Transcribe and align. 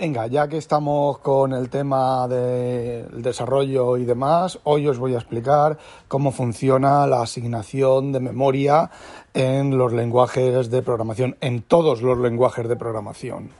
Venga, 0.00 0.28
ya 0.28 0.46
que 0.46 0.58
estamos 0.58 1.18
con 1.18 1.52
el 1.52 1.70
tema 1.70 2.28
del 2.28 3.20
desarrollo 3.20 3.96
y 3.96 4.04
demás, 4.04 4.60
hoy 4.62 4.86
os 4.86 4.96
voy 4.96 5.14
a 5.14 5.18
explicar 5.18 5.76
cómo 6.06 6.30
funciona 6.30 7.04
la 7.08 7.22
asignación 7.22 8.12
de 8.12 8.20
memoria 8.20 8.92
en 9.34 9.76
los 9.76 9.92
lenguajes 9.92 10.70
de 10.70 10.82
programación, 10.82 11.36
en 11.40 11.62
todos 11.62 12.00
los 12.00 12.16
lenguajes 12.16 12.68
de 12.68 12.76
programación 12.76 13.50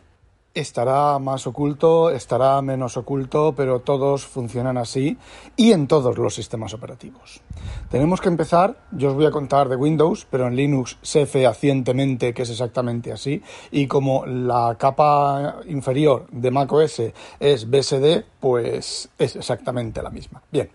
estará 0.59 1.19
más 1.19 1.47
oculto, 1.47 2.11
estará 2.11 2.61
menos 2.63 2.97
oculto, 2.97 3.55
pero 3.57 3.81
todos 3.81 4.27
funcionan 4.27 4.77
así 4.77 5.17
y 5.57 5.73
en 5.73 5.87
todos 5.87 6.19
los 6.19 6.35
sistemas 6.35 6.75
operativos. 6.75 7.41
Tenemos 7.91 8.21
que 8.21 8.29
empezar, 8.29 8.77
yo 8.93 9.11
os 9.11 9.15
voy 9.15 9.27
a 9.27 9.31
contar 9.31 9.69
de 9.69 9.77
Windows, 9.77 10.27
pero 10.31 10.49
en 10.49 10.57
Linux 10.57 10.99
sé 11.03 11.27
fehacientemente 11.27 12.35
que 12.35 12.43
es 12.43 12.51
exactamente 12.51 13.13
así 13.13 13.43
y 13.71 13.87
como 13.87 14.27
la 14.27 14.77
capa 14.79 15.61
inferior 15.67 16.27
de 16.31 16.51
macOS 16.51 17.03
es 17.39 17.71
BSD, 17.71 18.25
pues 18.41 19.09
es 19.19 19.37
exactamente 19.37 20.03
la 20.03 20.11
misma. 20.11 20.43
Bien. 20.51 20.69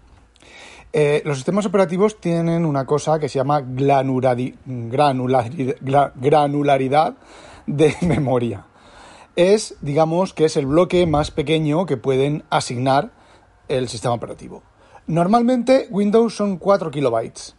Eh, 0.95 1.23
los 1.25 1.37
sistemas 1.37 1.65
operativos 1.65 2.21
tienen 2.21 2.65
una 2.65 2.85
cosa 2.85 3.17
que 3.19 3.27
se 3.27 3.39
llama 3.39 3.61
granularidad 3.65 4.53
de 7.65 7.95
memoria 8.01 8.65
es, 9.35 9.75
digamos, 9.81 10.33
que 10.33 10.45
es 10.45 10.57
el 10.57 10.65
bloque 10.65 11.05
más 11.07 11.31
pequeño 11.31 11.85
que 11.85 11.97
pueden 11.97 12.43
asignar 12.49 13.11
el 13.67 13.89
sistema 13.89 14.13
operativo. 14.13 14.63
Normalmente 15.07 15.87
Windows 15.89 16.35
son 16.35 16.57
4 16.57 16.91
kilobytes 16.91 17.55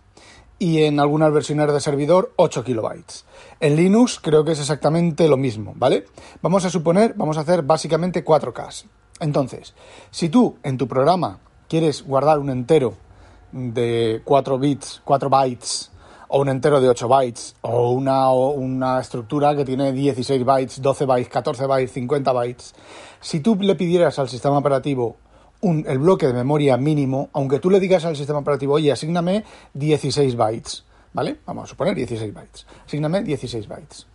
y 0.59 0.85
en 0.85 1.01
algunas 1.01 1.33
versiones 1.33 1.73
de 1.73 1.81
servidor 1.81 2.33
8 2.37 2.65
kilobytes. 2.65 3.27
En 3.61 3.77
Linux 3.77 4.19
creo 4.21 4.45
que 4.45 4.53
es 4.53 4.61
exactamente 4.61 5.29
lo 5.29 5.37
mismo, 5.37 5.73
¿vale? 5.77 6.07
Vamos 6.43 6.65
a 6.65 6.71
suponer, 6.71 7.15
vamos 7.15 7.37
a 7.37 7.41
hacer 7.41 7.63
básicamente 7.63 8.25
4K. 8.25 8.87
Entonces, 9.21 9.75
si 10.11 10.29
tú 10.29 10.57
en 10.63 10.79
tu 10.79 10.89
programa 10.89 11.41
quieres 11.69 12.03
guardar 12.03 12.39
un 12.39 12.51
entero 12.51 12.95
de 13.53 14.23
4 14.25 14.59
bits, 14.59 15.03
4 15.05 15.29
bytes 15.29 15.91
o 16.35 16.41
un 16.41 16.49
entero 16.49 16.81
de 16.81 16.89
8 16.89 17.07
bytes, 17.07 17.55
o 17.61 17.91
una, 17.91 18.29
una 18.33 18.99
estructura 18.99 19.55
que 19.55 19.65
tiene 19.65 19.93
16 19.93 20.45
bytes, 20.45 20.83
12 20.83 21.07
bytes, 21.07 21.29
14 21.29 21.67
bytes, 21.67 21.93
50 21.93 22.33
bytes. 22.33 22.75
Si 23.21 23.39
tú 23.39 23.55
le 23.61 23.77
pidieras 23.77 24.19
al 24.19 24.29
sistema 24.29 24.59
operativo 24.59 25.17
un, 25.61 25.85
el 25.87 26.01
bloque 26.01 26.27
de 26.27 26.33
memoria 26.33 26.77
mínimo, 26.77 27.31
aunque 27.35 27.61
tú 27.61 27.71
le 27.71 27.79
digas 27.79 28.05
al 28.05 28.17
sistema 28.17 28.41
operativo, 28.41 28.75
oye, 28.75 28.91
asígname 28.91 29.45
16 29.75 30.35
bytes, 30.35 30.85
¿vale? 31.13 31.39
Vamos 31.47 31.65
a 31.65 31.67
suponer 31.69 31.95
16 31.95 32.35
bytes. 32.35 32.67
Asígname 32.85 33.23
16 33.23 33.69
bytes. 33.69 34.09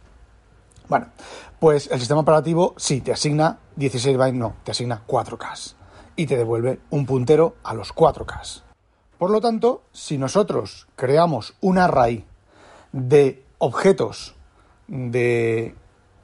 Bueno, 0.89 1.07
pues 1.57 1.89
el 1.89 1.99
sistema 1.99 2.19
operativo 2.19 2.73
sí 2.75 2.99
te 2.99 3.13
asigna 3.13 3.59
16 3.77 4.17
bytes, 4.17 4.37
no, 4.37 4.55
te 4.65 4.71
asigna 4.71 5.03
4K 5.07 5.73
y 6.17 6.25
te 6.25 6.35
devuelve 6.35 6.81
un 6.89 7.05
puntero 7.05 7.55
a 7.63 7.73
los 7.73 7.95
4K. 7.95 8.68
Por 9.19 9.31
lo 9.31 9.41
tanto, 9.41 9.83
si 9.91 10.17
nosotros 10.17 10.87
creamos 10.95 11.53
un 11.59 11.77
array 11.77 12.25
de 12.93 13.43
objetos 13.57 14.33
de, 14.87 15.75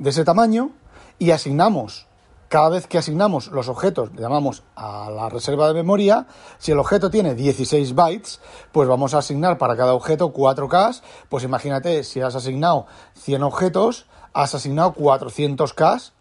ese 0.01 0.23
tamaño 0.23 0.71
y 1.19 1.31
asignamos, 1.31 2.07
cada 2.47 2.69
vez 2.69 2.87
que 2.87 2.97
asignamos 2.97 3.47
los 3.47 3.67
objetos, 3.67 4.11
llamamos 4.13 4.63
a 4.77 5.11
la 5.11 5.27
reserva 5.27 5.67
de 5.67 5.73
memoria, 5.73 6.27
si 6.57 6.71
el 6.71 6.79
objeto 6.79 7.09
tiene 7.09 7.35
16 7.35 7.95
bytes, 7.95 8.39
pues 8.71 8.87
vamos 8.87 9.13
a 9.13 9.17
asignar 9.17 9.57
para 9.57 9.75
cada 9.75 9.93
objeto 9.93 10.31
4K, 10.31 11.01
pues 11.27 11.43
imagínate, 11.43 12.01
si 12.05 12.21
has 12.21 12.35
asignado 12.35 12.87
100 13.15 13.43
objetos, 13.43 14.05
has 14.31 14.55
asignado 14.55 14.93
400K 14.93 16.11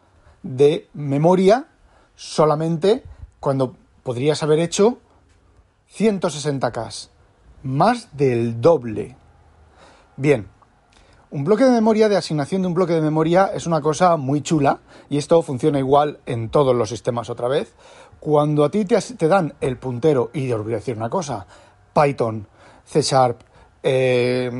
de 0.42 0.88
memoria 0.92 1.68
solamente 2.16 3.04
cuando 3.38 3.76
podrías 4.02 4.42
haber 4.42 4.58
hecho 4.58 4.98
160K, 5.92 7.08
más 7.62 8.16
del 8.16 8.60
doble. 8.60 9.16
Bien, 10.16 10.48
un 11.30 11.42
bloque 11.42 11.64
de 11.64 11.70
memoria, 11.70 12.08
de 12.08 12.16
asignación 12.16 12.62
de 12.62 12.68
un 12.68 12.74
bloque 12.74 12.92
de 12.92 13.00
memoria, 13.00 13.50
es 13.52 13.66
una 13.66 13.80
cosa 13.80 14.16
muy 14.16 14.40
chula 14.40 14.80
y 15.08 15.18
esto 15.18 15.42
funciona 15.42 15.78
igual 15.78 16.20
en 16.26 16.48
todos 16.48 16.74
los 16.74 16.88
sistemas 16.88 17.30
otra 17.30 17.48
vez. 17.48 17.74
Cuando 18.20 18.64
a 18.64 18.70
ti 18.70 18.84
te, 18.84 19.28
dan 19.28 19.54
el 19.60 19.76
puntero, 19.76 20.30
y 20.32 20.50
os 20.52 20.62
voy 20.62 20.72
decir 20.72 20.96
una 20.96 21.10
cosa, 21.10 21.46
Python, 21.92 22.46
C 22.84 23.02
Sharp, 23.02 23.40
eh, 23.82 24.50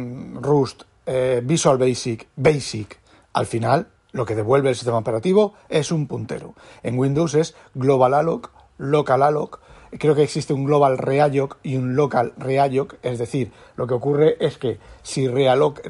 Rust, 0.40 0.82
eh, 1.06 1.40
Visual 1.44 1.78
Basic, 1.78 2.28
Basic, 2.36 2.98
al 3.32 3.46
final 3.46 3.88
lo 4.12 4.24
que 4.24 4.34
devuelve 4.34 4.70
el 4.70 4.74
sistema 4.74 4.98
operativo 4.98 5.54
es 5.68 5.90
un 5.90 6.06
puntero. 6.06 6.54
En 6.82 6.98
Windows 6.98 7.34
es 7.34 7.54
global 7.74 8.14
alloc, 8.14 8.50
local 8.78 9.22
alloc, 9.22 9.60
creo 9.99 10.15
que 10.15 10.22
existe 10.22 10.53
un 10.53 10.65
global 10.65 10.99
realloc 10.99 11.59
y 11.62 11.77
un 11.77 11.97
local 11.97 12.32
realloc, 12.37 12.94
es 13.03 13.19
decir, 13.19 13.53
lo 13.77 13.87
que 13.87 13.94
ocurre 13.94 14.37
es 14.41 14.59
que 14.59 14.78
si 15.03 15.28
realoc, 15.28 15.81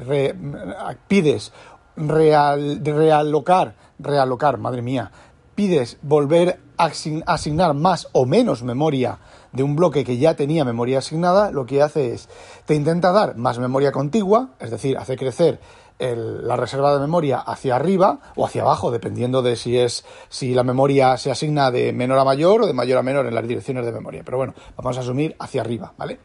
pides 1.07 1.51
real, 1.97 2.81
realocar, 2.83 3.75
realocar, 3.99 4.57
madre 4.57 4.81
mía, 4.81 5.11
pides 5.55 5.97
volver 6.01 6.59
a 6.77 6.91
asignar 7.25 7.73
más 7.73 8.09
o 8.11 8.25
menos 8.25 8.63
memoria 8.63 9.19
de 9.53 9.63
un 9.63 9.75
bloque 9.75 10.03
que 10.03 10.17
ya 10.17 10.35
tenía 10.35 10.65
memoria 10.65 10.99
asignada, 10.99 11.51
lo 11.51 11.65
que 11.65 11.81
hace 11.81 12.13
es, 12.13 12.27
te 12.65 12.75
intenta 12.75 13.13
dar 13.13 13.37
más 13.37 13.57
memoria 13.57 13.93
contigua, 13.93 14.49
es 14.59 14.69
decir, 14.69 14.97
hace 14.97 15.15
crecer 15.15 15.59
la 15.99 16.55
reserva 16.57 16.93
de 16.93 16.99
memoria 16.99 17.39
hacia 17.39 17.75
arriba 17.75 18.19
o 18.35 18.45
hacia 18.45 18.63
abajo, 18.63 18.91
dependiendo 18.91 19.41
de 19.41 19.55
si 19.55 19.77
es 19.77 20.05
si 20.29 20.53
la 20.53 20.63
memoria 20.63 21.17
se 21.17 21.31
asigna 21.31 21.71
de 21.71 21.93
menor 21.93 22.19
a 22.19 22.25
mayor 22.25 22.63
o 22.63 22.67
de 22.67 22.73
mayor 22.73 22.97
a 22.97 23.03
menor 23.03 23.25
en 23.27 23.35
las 23.35 23.47
direcciones 23.47 23.85
de 23.85 23.91
memoria. 23.91 24.21
Pero 24.25 24.37
bueno, 24.37 24.53
vamos 24.75 24.97
a 24.97 25.01
asumir 25.01 25.35
hacia 25.39 25.61
arriba, 25.61 25.93
¿vale? 25.97 26.19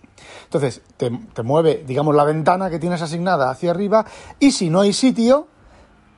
Entonces, 0.45 0.83
te, 0.97 1.11
te 1.11 1.43
mueve, 1.43 1.85
digamos, 1.87 2.15
la 2.15 2.25
ventana 2.25 2.69
que 2.69 2.79
tienes 2.79 3.01
asignada 3.01 3.51
hacia 3.51 3.71
arriba 3.71 4.05
y 4.39 4.51
si 4.51 4.71
no 4.71 4.81
hay 4.81 4.93
sitio, 4.93 5.47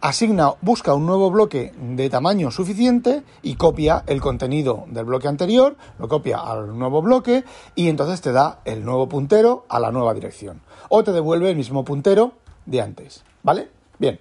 asigna, 0.02 0.54
busca 0.60 0.94
un 0.94 1.06
nuevo 1.06 1.30
bloque 1.30 1.72
de 1.78 2.10
tamaño 2.10 2.50
suficiente 2.50 3.22
y 3.42 3.54
copia 3.54 4.02
el 4.06 4.20
contenido 4.20 4.84
del 4.88 5.04
bloque 5.04 5.28
anterior, 5.28 5.76
lo 5.98 6.08
copia 6.08 6.38
al 6.38 6.76
nuevo 6.76 7.02
bloque 7.02 7.44
y 7.76 7.88
entonces 7.88 8.20
te 8.20 8.32
da 8.32 8.60
el 8.64 8.84
nuevo 8.84 9.08
puntero 9.08 9.64
a 9.68 9.78
la 9.78 9.92
nueva 9.92 10.12
dirección. 10.12 10.60
O 10.88 11.04
te 11.04 11.12
devuelve 11.12 11.50
el 11.50 11.56
mismo 11.56 11.84
puntero 11.84 12.32
de 12.66 12.80
antes. 12.80 13.24
¿Vale? 13.42 13.68
Bien. 13.98 14.20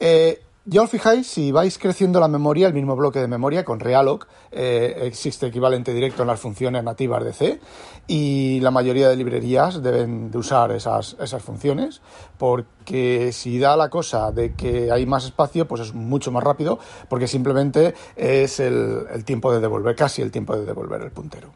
Eh, 0.00 0.40
ya 0.68 0.82
os 0.82 0.90
fijáis, 0.90 1.28
si 1.28 1.52
vais 1.52 1.78
creciendo 1.78 2.18
la 2.18 2.26
memoria, 2.26 2.66
el 2.66 2.74
mismo 2.74 2.96
bloque 2.96 3.20
de 3.20 3.28
memoria 3.28 3.64
con 3.64 3.78
Realloc, 3.78 4.26
eh, 4.50 4.98
existe 5.02 5.46
equivalente 5.46 5.94
directo 5.94 6.22
en 6.22 6.28
las 6.28 6.40
funciones 6.40 6.82
nativas 6.82 7.22
de 7.22 7.32
C 7.32 7.60
y 8.08 8.58
la 8.58 8.72
mayoría 8.72 9.08
de 9.08 9.14
librerías 9.14 9.80
deben 9.80 10.32
de 10.32 10.38
usar 10.38 10.72
esas, 10.72 11.16
esas 11.20 11.40
funciones 11.40 12.02
porque 12.36 13.30
si 13.32 13.60
da 13.60 13.76
la 13.76 13.90
cosa 13.90 14.32
de 14.32 14.54
que 14.54 14.90
hay 14.90 15.06
más 15.06 15.24
espacio, 15.26 15.68
pues 15.68 15.82
es 15.82 15.94
mucho 15.94 16.32
más 16.32 16.42
rápido 16.42 16.80
porque 17.08 17.28
simplemente 17.28 17.94
es 18.16 18.58
el, 18.58 19.06
el 19.12 19.24
tiempo 19.24 19.52
de 19.52 19.60
devolver, 19.60 19.94
casi 19.94 20.20
el 20.20 20.32
tiempo 20.32 20.56
de 20.56 20.64
devolver 20.64 21.00
el 21.00 21.12
puntero, 21.12 21.50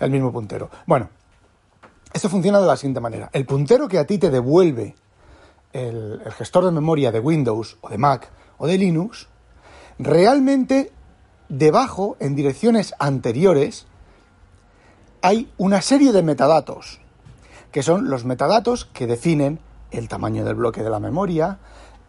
el 0.00 0.10
mismo 0.10 0.32
puntero. 0.32 0.70
Bueno, 0.86 1.10
esto 2.14 2.30
funciona 2.30 2.60
de 2.60 2.66
la 2.66 2.78
siguiente 2.78 3.00
manera. 3.00 3.28
El 3.32 3.44
puntero 3.44 3.88
que 3.88 3.98
a 3.98 4.06
ti 4.06 4.16
te 4.16 4.30
devuelve 4.30 4.94
el, 5.74 6.22
gestor 6.38 6.64
de 6.64 6.70
memoria 6.70 7.12
de 7.12 7.20
Windows 7.20 7.76
o 7.82 7.90
de 7.90 7.98
Mac 7.98 8.30
o 8.56 8.66
de 8.66 8.78
Linux, 8.78 9.28
realmente 9.98 10.92
debajo, 11.50 12.16
en 12.20 12.34
direcciones 12.34 12.94
anteriores, 12.98 13.86
hay 15.20 15.50
una 15.58 15.82
serie 15.82 16.12
de 16.12 16.22
metadatos, 16.22 17.00
que 17.72 17.82
son 17.82 18.08
los 18.08 18.24
metadatos 18.24 18.86
que 18.86 19.06
definen 19.06 19.58
el 19.90 20.08
tamaño 20.08 20.44
del 20.44 20.54
bloque 20.54 20.82
de 20.82 20.90
la 20.90 21.00
memoria, 21.00 21.58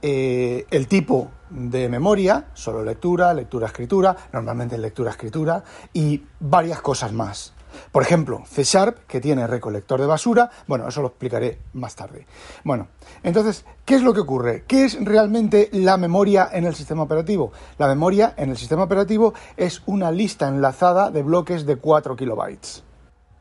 eh, 0.01 0.67
el 0.69 0.87
tipo 0.87 1.31
de 1.49 1.89
memoria, 1.89 2.49
solo 2.53 2.83
lectura, 2.83 3.33
lectura-escritura, 3.33 4.15
normalmente 4.33 4.77
lectura-escritura, 4.77 5.63
y 5.93 6.23
varias 6.39 6.81
cosas 6.81 7.11
más. 7.11 7.54
Por 7.91 8.03
ejemplo, 8.03 8.43
C 8.45 8.63
Sharp, 8.63 9.05
que 9.07 9.21
tiene 9.21 9.47
recolector 9.47 9.99
de 9.99 10.07
basura, 10.07 10.49
bueno, 10.67 10.87
eso 10.87 11.01
lo 11.01 11.07
explicaré 11.07 11.59
más 11.73 11.95
tarde. 11.95 12.25
Bueno, 12.63 12.87
entonces, 13.23 13.65
¿qué 13.85 13.95
es 13.95 14.01
lo 14.01 14.13
que 14.13 14.21
ocurre? 14.21 14.63
¿Qué 14.67 14.85
es 14.85 15.03
realmente 15.03 15.69
la 15.71 15.97
memoria 15.97 16.49
en 16.51 16.65
el 16.65 16.75
sistema 16.75 17.03
operativo? 17.03 17.51
La 17.77 17.87
memoria 17.87 18.33
en 18.37 18.49
el 18.49 18.57
sistema 18.57 18.83
operativo 18.83 19.33
es 19.57 19.81
una 19.85 20.11
lista 20.11 20.47
enlazada 20.47 21.11
de 21.11 21.23
bloques 21.23 21.65
de 21.65 21.77
4 21.77 22.15
kilobytes. 22.15 22.83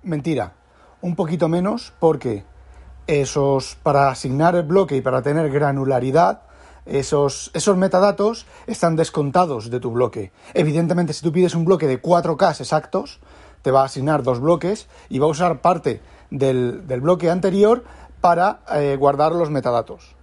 Mentira, 0.02 0.54
un 1.00 1.16
poquito 1.16 1.48
menos 1.48 1.92
porque 1.98 2.44
esos, 3.06 3.76
para 3.82 4.08
asignar 4.08 4.54
el 4.54 4.62
bloque 4.62 4.96
y 4.96 5.00
para 5.00 5.22
tener 5.22 5.50
granularidad, 5.50 6.42
esos, 6.86 7.50
esos, 7.54 7.76
metadatos 7.76 8.46
están 8.66 8.96
descontados 8.96 9.70
de 9.70 9.81
tu 9.81 9.90
bloque. 9.90 10.32
Evidentemente, 10.52 11.12
si 11.12 11.22
tú 11.22 11.32
pides 11.32 11.54
un 11.54 11.64
bloque 11.64 11.86
de 11.86 12.00
4K 12.00 12.60
exactos, 12.60 13.20
te 13.64 13.70
va 13.70 13.81
a 13.81 13.87
asignar 13.87 14.22
dos 14.22 14.40
bloques 14.40 14.88
y 15.08 15.19
va 15.19 15.26
a 15.26 15.31
usar 15.31 15.62
parte 15.62 16.02
del, 16.31 16.82
bloque 17.00 17.31
anterior 17.31 17.82
para 18.20 18.61
eh, 18.75 18.94
guardar 19.00 19.32
los 19.32 19.49
metadatos. 19.49 20.14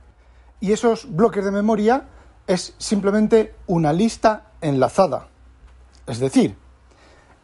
Y 0.59 0.73
esos 0.73 1.11
bloques 1.11 1.43
de 1.43 1.49
memoria 1.49 2.05
es 2.45 2.75
simplemente 2.77 3.55
una 3.65 3.93
lista 3.93 4.51
enlazada. 4.61 5.27
Es 6.05 6.19
decir, 6.19 6.55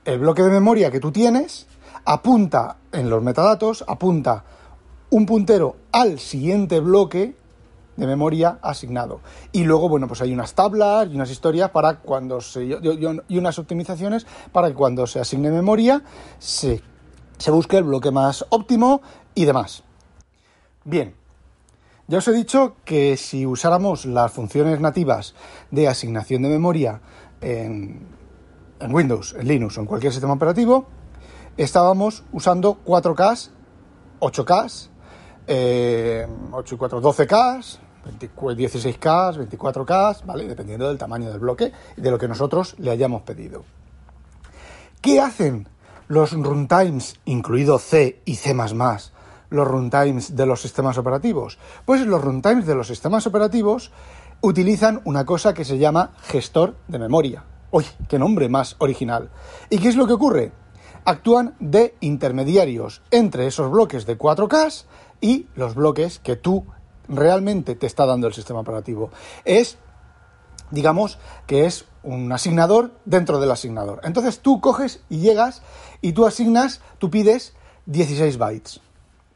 el 0.06 0.20
bloque 0.20 0.44
de 0.44 0.52
memoria 0.52 0.92
que 0.92 1.00
tú 1.00 1.12
tienes 1.12 1.66
apunta 2.06 2.78
en 2.92 3.10
los 3.10 3.24
metadatos, 3.24 3.84
apunta 3.88 4.44
un 5.10 5.26
puntero 5.26 5.78
al 5.92 6.20
siguiente 6.20 6.80
bloque 6.80 7.36
de 7.98 8.08
memoria 8.08 8.60
asignado. 8.62 9.20
Y 9.52 9.64
luego, 9.64 9.90
bueno, 9.90 10.08
pues 10.08 10.22
hay 10.22 10.32
unas 10.32 10.54
tablas 10.54 11.10
y 11.12 11.16
unas 11.16 11.30
historias 11.30 11.72
para 11.72 12.00
cuando 12.00 12.40
se. 12.40 12.64
y 12.66 13.38
unas 13.38 13.60
optimizaciones 13.60 14.26
para 14.52 14.70
que 14.70 14.76
cuando 14.76 15.06
se 15.08 15.20
asigne 15.20 15.52
memoria 15.52 16.04
se, 16.40 16.82
se 17.38 17.52
busque 17.52 17.78
el 17.78 17.84
bloque 17.84 18.12
más 18.12 18.46
óptimo 18.50 19.02
y 19.36 19.46
demás. 19.46 19.84
Bien, 20.86 21.14
ya 22.10 22.20
os 22.20 22.28
he 22.30 22.32
dicho 22.32 22.78
que 22.86 23.18
si 23.18 23.46
usáramos 23.46 24.06
las 24.06 24.32
funciones 24.32 24.80
nativas 24.80 25.36
de 25.72 25.90
asignación 25.90 26.42
de 26.42 26.48
memoria 26.48 27.02
en, 27.42 28.08
Windows, 28.80 29.36
en 29.38 29.46
Linux 29.46 29.78
o 29.78 29.82
en 29.82 29.88
cualquier 29.88 30.14
sistema 30.14 30.32
operativo, 30.32 30.86
estábamos 31.58 32.24
usando 32.32 32.78
4K, 32.86 33.50
8K, 34.22 34.90
8 36.54 36.76
y 36.76 36.78
4, 36.78 37.02
12K, 37.02 37.80
16K, 38.08 39.50
24K, 39.50 40.26
¿vale? 40.26 40.48
Dependiendo 40.48 40.88
del 40.88 40.98
tamaño 40.98 41.30
del 41.30 41.40
bloque 41.40 41.72
y 41.96 42.02
de 42.02 42.12
lo 42.12 42.18
que 42.18 42.28
nosotros 42.28 42.76
le 42.80 42.92
hayamos 42.92 43.22
pedido. 43.24 43.64
¿Qué 45.02 45.20
hacen 45.20 45.68
los 46.08 46.32
runtimes, 46.34 47.20
incluido 47.26 47.80
C 47.80 48.22
y 48.26 48.36
C++, 48.36 48.56
los 49.50 49.68
runtimes 49.68 50.36
de 50.36 50.46
los 50.46 50.62
sistemas 50.62 50.98
operativos? 50.98 51.60
Pues 51.86 52.02
los 52.06 52.22
runtimes 52.22 52.66
de 52.66 52.76
los 52.76 52.88
sistemas 52.88 53.28
operativos 53.28 53.92
utilizan 54.42 55.02
una 55.06 55.26
cosa 55.26 55.54
que 55.54 55.66
se 55.66 55.78
llama 55.78 56.12
gestor 56.24 56.76
de 56.88 57.00
memoria. 57.00 57.44
¡Uy, 57.72 57.86
qué 58.08 58.18
nombre 58.18 58.50
más 58.50 58.76
original! 58.80 59.30
¿Y 59.70 59.80
qué 59.80 59.90
es 59.90 59.96
lo 59.96 60.08
que 60.08 60.14
ocurre? 60.14 60.52
Actúan 61.06 61.56
de 61.60 61.96
intermediarios 62.02 63.02
entre 63.12 63.48
esos 63.48 63.72
bloques 63.72 64.06
de 64.06 64.18
4K 64.18 64.86
y 65.22 65.48
los 65.56 65.76
bloques 65.76 66.20
que 66.20 66.36
tú 66.36 66.66
realmente 67.08 67.76
te 67.76 67.88
está 67.88 68.06
dando 68.06 68.28
el 68.28 68.34
sistema 68.34 68.60
operativo. 68.60 69.10
Es, 69.46 69.78
digamos, 70.72 71.20
que 71.46 71.66
es 71.66 71.86
un 72.04 72.32
asignador 72.32 72.92
dentro 73.06 73.40
del 73.40 73.52
asignador. 73.52 74.00
Entonces 74.04 74.40
tú 74.40 74.62
coges 74.62 75.02
y 75.10 75.20
llegas 75.20 75.62
y 76.02 76.14
tú 76.14 76.26
asignas, 76.26 76.82
tú 77.00 77.10
pides 77.10 77.54
16 77.86 78.38
bytes. 78.38 78.80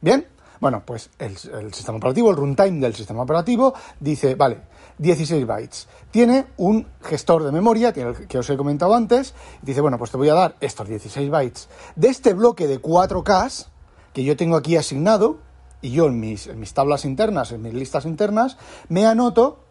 ¿Bien? 0.01 0.27
Bueno, 0.59 0.83
pues 0.85 1.09
el, 1.17 1.35
sistema 1.73 1.97
operativo, 1.97 2.29
el 2.29 2.35
runtime 2.35 2.79
del 2.79 2.93
sistema 2.93 3.23
operativo, 3.23 3.73
dice, 3.99 4.35
vale, 4.35 4.61
16 4.99 5.47
bytes. 5.47 5.87
Tiene 6.11 6.45
un 6.57 6.87
gestor 7.01 7.43
de 7.43 7.51
memoria, 7.51 7.91
que 7.91 8.37
os 8.37 8.49
he 8.49 8.57
comentado 8.57 8.93
antes, 8.93 9.33
dice, 9.63 9.81
bueno, 9.81 9.97
pues 9.97 10.11
te 10.11 10.17
voy 10.17 10.29
a 10.29 10.35
dar 10.35 10.55
estos 10.61 10.87
16 10.87 11.31
bytes 11.31 11.67
de 11.95 12.09
este 12.09 12.35
bloque 12.35 12.67
de 12.67 12.79
4K 12.79 13.65
que 14.13 14.23
yo 14.23 14.37
tengo 14.37 14.55
aquí 14.55 14.75
asignado, 14.77 15.39
y 15.81 15.91
yo 15.91 16.07
en 16.07 16.19
mis, 16.19 16.49
tablas 16.73 17.05
internas, 17.05 17.51
en 17.51 17.61
mis 17.61 17.73
listas 17.73 18.05
internas, 18.05 18.57
me 18.89 19.05
anoto 19.05 19.65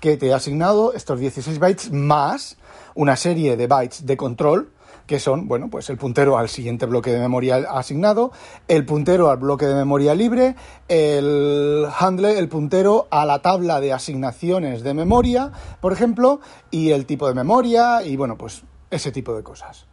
que 0.00 0.16
te 0.16 0.28
he 0.28 0.34
asignado 0.34 0.92
estos 0.92 1.18
16 1.18 1.58
bytes 1.58 1.92
más 1.92 2.56
una 2.94 3.16
serie 3.16 3.56
de 3.56 3.66
bytes 3.66 4.06
de 4.06 4.16
control 4.16 4.72
que 5.06 5.20
son, 5.20 5.46
bueno, 5.46 5.70
pues 5.70 5.88
el 5.88 5.96
puntero 5.96 6.36
al 6.36 6.48
siguiente 6.48 6.84
bloque 6.84 7.12
de 7.12 7.20
memoria 7.20 7.56
asignado, 7.70 8.32
el 8.66 8.84
puntero 8.84 9.30
al 9.30 9.38
bloque 9.38 9.66
de 9.66 9.74
memoria 9.74 10.14
libre, 10.14 10.56
el 10.88 11.86
handle, 11.96 12.38
el 12.38 12.48
puntero 12.48 13.06
a 13.10 13.24
la 13.24 13.40
tabla 13.40 13.80
de 13.80 13.92
asignaciones 13.92 14.82
de 14.82 14.94
memoria, 14.94 15.52
por 15.80 15.92
ejemplo, 15.92 16.40
y 16.72 16.90
el 16.90 17.06
tipo 17.06 17.28
de 17.28 17.34
memoria, 17.34 18.02
y 18.02 18.16
bueno, 18.16 18.36
pues 18.36 18.64
ese 18.90 19.12
tipo 19.12 19.34
de 19.34 19.44
cosas. 19.44 19.86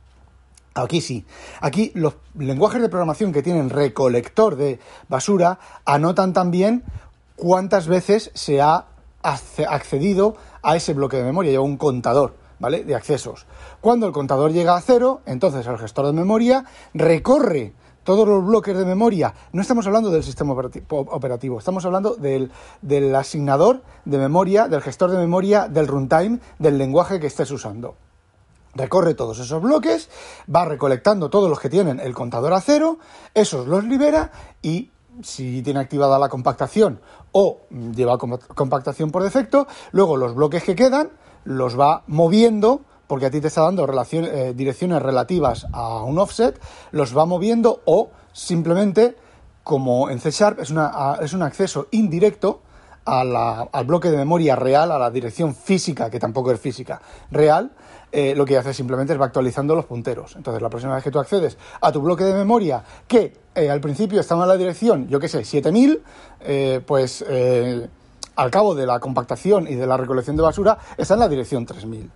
Aquí 0.76 1.02
sí. 1.02 1.26
Aquí 1.62 1.92
los 1.94 2.16
lenguajes 2.38 2.82
de 2.82 2.90
programación 2.90 3.32
que 3.32 3.44
tienen 3.44 3.70
recolector 3.70 4.56
de 4.56 4.80
basura 5.08 5.60
anotan 5.86 6.34
también 6.34 6.84
cuántas 7.36 7.88
veces 7.88 8.32
se 8.34 8.62
ha 8.62 8.86
accedido 9.22 10.36
a 10.64 10.76
ese 10.76 10.94
bloque 10.94 11.18
de 11.18 11.24
memoria. 11.24 11.52
Lleva 11.52 11.64
un 11.64 11.78
contador, 11.78 12.36
¿vale? 12.60 12.84
De 12.84 12.96
accesos. 12.96 13.46
Cuando 13.82 14.08
el 14.08 14.14
contador 14.14 14.52
llega 14.52 14.76
a 14.76 14.82
cero, 14.82 15.22
entonces 15.28 15.68
el 15.68 15.78
gestor 15.78 16.08
de 16.08 16.14
memoria 16.14 16.66
recorre 16.94 17.74
todos 18.04 18.28
los 18.28 18.44
bloques 18.44 18.76
de 18.76 18.84
memoria. 18.84 19.34
No 19.52 19.62
estamos 19.62 19.86
hablando 19.86 20.10
del 20.10 20.24
sistema 20.24 20.54
operativo, 20.54 21.60
estamos 21.60 21.86
hablando 21.86 22.16
del, 22.16 22.52
del 22.82 23.16
asignador 23.16 23.84
de 24.06 24.18
memoria, 24.18 24.68
del 24.68 24.82
gestor 24.82 25.12
de 25.12 25.18
memoria, 25.18 25.68
del 25.68 25.88
runtime, 25.88 26.40
del 26.58 26.78
lenguaje 26.80 27.20
que 27.20 27.28
estés 27.28 27.52
usando 27.52 27.96
recorre 28.76 29.14
todos 29.14 29.40
esos 29.40 29.62
bloques, 29.62 30.10
va 30.54 30.66
recolectando 30.66 31.30
todos 31.30 31.50
los 31.50 31.60
que 31.60 31.70
tienen 31.70 32.00
el 32.00 32.14
contador 32.14 32.54
a 32.54 32.62
cero, 32.62 33.00
esos 33.34 33.68
los 33.68 33.84
libera 33.84 34.32
y 34.62 34.90
si 35.22 35.62
tiene 35.62 35.80
activada 35.80 36.18
la 36.18 36.30
compactación 36.30 37.00
o 37.32 37.60
lleva 37.70 38.18
compactación 38.18 39.12
por 39.12 39.24
defecto, 39.24 39.68
luego 39.92 40.18
los 40.18 40.34
bloques 40.34 40.64
que 40.64 40.76
quedan 40.76 41.12
los 41.46 41.80
va 41.80 42.04
moviendo 42.08 42.82
porque 43.08 43.28
a 43.28 43.32
ti 43.32 43.42
te 43.42 43.48
está 43.48 43.62
dando 43.62 43.88
eh, 44.12 44.54
direcciones 44.56 45.02
relativas 45.02 45.68
a 45.72 46.04
un 46.04 46.18
offset, 46.18 46.60
los 46.92 47.16
va 47.16 47.26
moviendo 47.26 47.82
o 47.86 48.10
simplemente, 48.32 49.16
como 49.64 50.10
en 50.10 50.20
C 50.20 50.32
Sharp, 50.32 50.60
es, 50.60 50.72
una, 50.72 51.20
es 51.22 51.34
un 51.34 51.44
acceso 51.44 51.88
indirecto 51.92 52.62
al 53.06 53.86
bloque 53.86 54.10
de 54.10 54.18
memoria 54.18 54.56
real, 54.56 54.92
a 54.92 54.98
la 54.98 55.12
dirección 55.12 55.54
física, 55.54 56.10
que 56.10 56.20
tampoco 56.20 56.52
es 56.52 56.60
física, 56.60 57.02
real, 57.32 57.72
eh, 58.16 58.36
lo 58.36 58.46
que 58.46 58.56
hace 58.56 58.76
simplemente 58.76 59.12
es 59.12 59.20
va 59.20 59.26
actualizando 59.26 59.74
los 59.74 59.86
punteros. 59.86 60.36
Entonces, 60.36 60.62
la 60.62 60.70
próxima 60.70 60.94
vez 60.94 61.04
que 61.04 61.10
tú 61.10 61.18
accedes 61.18 61.58
a 61.82 61.92
tu 61.92 62.00
bloque 62.00 62.24
de 62.24 62.36
memoria, 62.36 62.84
que 63.08 63.34
eh, 63.56 63.72
al 63.72 63.82
principio 63.82 64.20
estaba 64.20 64.44
en 64.44 64.50
la 64.50 64.58
dirección, 64.58 65.08
yo 65.08 65.20
qué 65.20 65.28
sé, 65.28 65.44
7000, 65.44 66.00
eh, 66.42 66.82
pues 66.86 67.26
al 68.36 68.52
cabo 68.52 68.76
de 68.76 68.86
la 68.86 69.00
compactación 69.00 69.68
y 69.68 69.74
de 69.74 69.88
la 69.88 69.98
recolección 69.98 70.36
de 70.36 70.44
basura, 70.44 70.78
está 70.96 71.16
en 71.16 71.22
la 71.22 71.28
dirección 71.28 71.66
3000. 71.66 72.12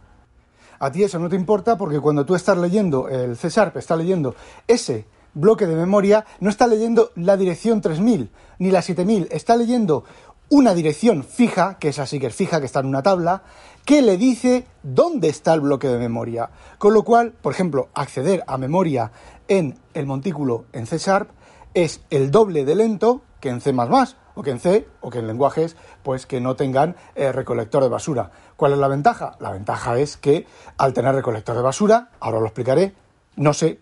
A 0.78 0.92
ti 0.92 1.04
eso 1.04 1.18
no 1.18 1.30
te 1.30 1.36
importa 1.36 1.80
porque 1.80 2.00
cuando 2.00 2.28
tú 2.28 2.36
estás 2.36 2.60
leyendo 2.60 3.10
el 3.10 3.36
C 3.36 3.50
Sharp, 3.50 3.78
está 3.78 3.96
leyendo 3.96 4.36
ese 4.68 5.08
bloque 5.34 5.66
de 5.66 5.76
memoria, 5.76 6.26
no 6.42 6.52
está 6.52 6.68
leyendo 6.68 7.10
la 7.16 7.38
dirección 7.38 7.82
3000 7.82 8.30
ni 8.60 8.70
la 8.70 8.84
7000, 8.84 9.30
está 9.32 9.56
leyendo 9.56 10.04
una 10.50 10.74
dirección 10.74 11.24
fija, 11.24 11.78
que 11.80 11.90
es 11.90 12.00
así 12.00 12.20
que 12.20 12.28
es 12.28 12.36
fija, 12.36 12.60
que 12.60 12.66
está 12.68 12.80
en 12.80 12.86
una 12.86 13.04
tabla, 13.04 13.44
que 13.88 14.02
le 14.02 14.18
dice 14.18 14.68
dónde 14.84 15.30
está 15.30 15.54
el 15.54 15.62
bloque 15.62 15.88
de 15.88 15.98
memoria. 15.98 16.50
Con 16.78 16.94
lo 16.94 17.04
cual, 17.04 17.32
por 17.32 17.54
ejemplo, 17.54 17.88
acceder 17.94 18.44
a 18.46 18.58
memoria 18.58 19.14
en 19.48 19.80
el 19.94 20.06
montículo 20.06 20.66
en 20.74 20.86
C 20.86 20.98
Sharp 20.98 21.30
es 21.74 22.02
el 22.10 22.30
doble 22.30 22.66
de 22.66 22.76
lento 22.76 23.22
que 23.40 23.48
en 23.48 23.62
C++, 23.62 23.74
o 23.74 24.44
que 24.44 24.52
en 24.52 24.60
C, 24.60 24.86
o 25.00 25.10
que 25.10 25.20
en 25.20 25.28
lenguajes 25.28 25.78
pues 26.04 26.26
que 26.26 26.42
no 26.42 26.58
tengan 26.58 26.98
eh, 27.16 27.32
recolector 27.32 27.82
de 27.82 27.88
basura. 27.88 28.30
¿Cuál 28.58 28.74
es 28.74 28.78
la 28.78 28.90
ventaja? 28.90 29.38
La 29.40 29.52
ventaja 29.52 29.98
es 29.98 30.18
que 30.18 30.46
al 30.78 30.92
tener 30.92 31.16
recolector 31.16 31.56
de 31.56 31.62
basura, 31.62 32.10
ahora 32.20 32.42
lo 32.42 32.46
explicaré, 32.48 32.94
no 33.38 33.54
se 33.54 33.80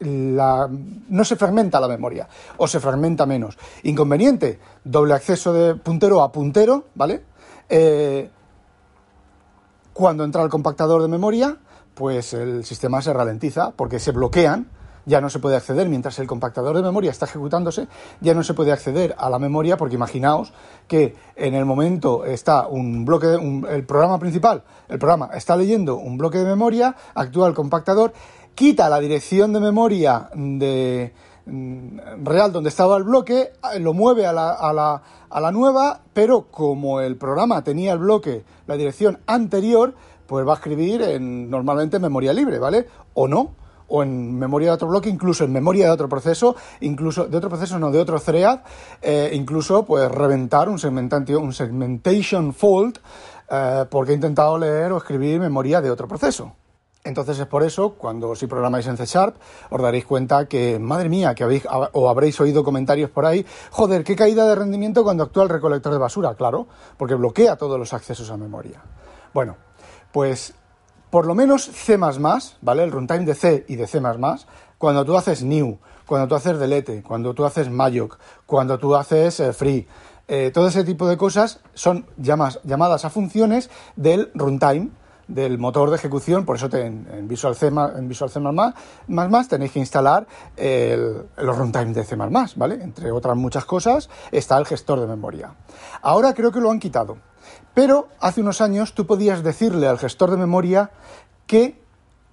no 0.00 1.24
se 1.24 1.34
fragmenta 1.36 1.80
la 1.80 1.88
memoria 1.88 2.28
o 2.58 2.68
se 2.68 2.80
fragmenta 2.80 3.24
menos. 3.24 3.56
Inconveniente, 3.82 4.60
doble 4.84 5.14
acceso 5.14 5.54
de 5.54 5.74
puntero 5.74 6.22
a 6.22 6.30
puntero, 6.30 6.84
¿vale? 6.94 7.22
Eh, 7.68 8.30
cuando 9.98 10.22
entra 10.22 10.44
el 10.44 10.48
compactador 10.48 11.02
de 11.02 11.08
memoria, 11.08 11.56
pues 11.94 12.32
el 12.32 12.64
sistema 12.64 13.02
se 13.02 13.12
ralentiza 13.12 13.72
porque 13.72 13.98
se 13.98 14.12
bloquean, 14.12 14.68
ya 15.06 15.20
no 15.20 15.28
se 15.28 15.40
puede 15.40 15.56
acceder 15.56 15.88
mientras 15.88 16.20
el 16.20 16.28
compactador 16.28 16.76
de 16.76 16.82
memoria 16.84 17.10
está 17.10 17.26
ejecutándose, 17.26 17.88
ya 18.20 18.32
no 18.32 18.44
se 18.44 18.54
puede 18.54 18.70
acceder 18.70 19.16
a 19.18 19.28
la 19.28 19.40
memoria 19.40 19.76
porque 19.76 19.96
imaginaos 19.96 20.52
que 20.86 21.16
en 21.34 21.54
el 21.54 21.64
momento 21.64 22.24
está 22.24 22.68
un 22.68 23.04
bloque, 23.04 23.26
el 23.70 23.84
programa 23.86 24.20
principal, 24.20 24.62
el 24.88 25.00
programa 25.00 25.30
está 25.34 25.56
leyendo 25.56 25.96
un 25.96 26.16
bloque 26.16 26.38
de 26.38 26.44
memoria, 26.44 26.94
actúa 27.16 27.48
el 27.48 27.54
compactador 27.54 28.12
quita 28.54 28.88
la 28.88 29.00
dirección 29.00 29.52
de 29.52 29.58
memoria 29.58 30.30
de 30.32 31.12
real 32.22 32.52
donde 32.52 32.68
estaba 32.68 32.96
el 32.96 33.04
bloque, 33.04 33.52
lo 33.80 33.94
mueve 33.94 34.26
a 34.26 34.32
la, 34.32 34.52
a 34.52 34.72
la, 34.72 35.02
a 35.30 35.40
la 35.40 35.52
nueva, 35.52 36.00
pero 36.12 36.46
como 36.50 37.00
el 37.00 37.16
programa 37.16 37.62
tenía 37.62 37.92
el 37.92 37.98
bloque, 37.98 38.44
la 38.66 38.76
dirección 38.76 39.18
anterior, 39.26 39.94
pues 40.26 40.46
va 40.46 40.52
a 40.52 40.56
escribir 40.56 41.02
en, 41.02 41.50
normalmente 41.50 41.96
en 41.96 42.02
memoria 42.02 42.32
libre, 42.32 42.58
¿vale? 42.58 42.86
O 43.14 43.26
no, 43.26 43.54
o 43.88 44.02
en 44.02 44.38
memoria 44.38 44.68
de 44.68 44.74
otro 44.74 44.88
bloque, 44.88 45.08
incluso 45.08 45.44
en 45.44 45.52
memoria 45.52 45.86
de 45.86 45.92
otro 45.92 46.08
proceso, 46.08 46.54
incluso 46.80 47.26
de 47.26 47.36
otro 47.36 47.48
proceso, 47.48 47.78
no, 47.78 47.90
de 47.90 47.98
otro 47.98 48.20
thread, 48.20 48.60
eh, 49.00 49.30
incluso 49.32 49.84
pues 49.84 50.10
reventar 50.10 50.68
un 50.68 50.78
un 50.78 51.52
segmentation 51.52 52.52
fault 52.52 52.98
eh, 53.50 53.86
porque 53.90 54.12
he 54.12 54.14
intentado 54.14 54.58
leer 54.58 54.92
o 54.92 54.98
escribir 54.98 55.40
memoria 55.40 55.80
de 55.80 55.90
otro 55.90 56.06
proceso. 56.06 56.52
Entonces 57.08 57.38
es 57.38 57.46
por 57.46 57.62
eso, 57.62 57.94
cuando 57.94 58.36
si 58.36 58.46
programáis 58.46 58.86
en 58.86 58.98
C 58.98 59.06
Sharp, 59.06 59.36
os 59.70 59.80
daréis 59.80 60.04
cuenta 60.04 60.46
que, 60.46 60.78
madre 60.78 61.08
mía, 61.08 61.34
que 61.34 61.42
habéis 61.42 61.66
o 61.92 62.10
habréis 62.10 62.38
oído 62.38 62.62
comentarios 62.62 63.08
por 63.08 63.24
ahí, 63.24 63.46
joder, 63.70 64.04
qué 64.04 64.14
caída 64.14 64.46
de 64.46 64.54
rendimiento 64.54 65.02
cuando 65.02 65.24
actúa 65.24 65.44
el 65.44 65.48
recolector 65.48 65.90
de 65.90 65.98
basura, 65.98 66.34
claro, 66.34 66.68
porque 66.98 67.14
bloquea 67.14 67.56
todos 67.56 67.78
los 67.78 67.94
accesos 67.94 68.30
a 68.30 68.36
memoria. 68.36 68.82
Bueno, 69.32 69.56
pues 70.12 70.52
por 71.08 71.24
lo 71.24 71.34
menos 71.34 71.64
C++, 71.64 71.96
¿vale? 71.96 72.84
El 72.84 72.92
runtime 72.92 73.24
de 73.24 73.34
C 73.34 73.64
y 73.68 73.76
de 73.76 73.86
C++, 73.86 74.02
cuando 74.76 75.04
tú 75.06 75.16
haces 75.16 75.42
new, 75.42 75.78
cuando 76.04 76.28
tú 76.28 76.34
haces 76.34 76.58
delete, 76.58 77.02
cuando 77.02 77.32
tú 77.32 77.46
haces 77.46 77.70
malloc, 77.70 78.18
cuando 78.44 78.78
tú 78.78 78.94
haces 78.94 79.40
eh, 79.40 79.54
free, 79.54 79.88
eh, 80.28 80.50
todo 80.52 80.68
ese 80.68 80.84
tipo 80.84 81.08
de 81.08 81.16
cosas 81.16 81.60
son 81.72 82.04
llamadas 82.18 83.06
a 83.06 83.08
funciones 83.08 83.70
del 83.96 84.30
runtime, 84.34 84.90
del 85.28 85.58
motor 85.58 85.90
de 85.90 85.96
ejecución, 85.96 86.44
por 86.44 86.56
eso 86.56 86.68
en, 86.72 87.28
Visual 87.28 87.54
C, 87.54 87.66
en 87.68 88.08
Visual 88.08 88.30
C++, 88.30 88.40
más, 88.40 89.48
tenéis 89.48 89.72
que 89.72 89.78
instalar 89.78 90.26
el, 90.56 91.26
los 91.36 91.56
runtime 91.56 91.92
de 91.92 92.04
C++, 92.04 92.16
¿vale? 92.16 92.82
Entre 92.82 93.12
otras 93.12 93.36
muchas 93.36 93.66
cosas 93.66 94.08
está 94.32 94.56
el 94.58 94.66
gestor 94.66 95.00
de 95.00 95.06
memoria. 95.06 95.54
Ahora 96.00 96.32
creo 96.32 96.50
que 96.50 96.60
lo 96.60 96.70
han 96.70 96.80
quitado, 96.80 97.18
pero 97.74 98.08
hace 98.20 98.40
unos 98.40 98.60
años 98.60 98.94
tú 98.94 99.06
podías 99.06 99.42
decirle 99.42 99.86
al 99.86 99.98
gestor 99.98 100.30
de 100.30 100.38
memoria 100.38 100.90
qué 101.46 101.80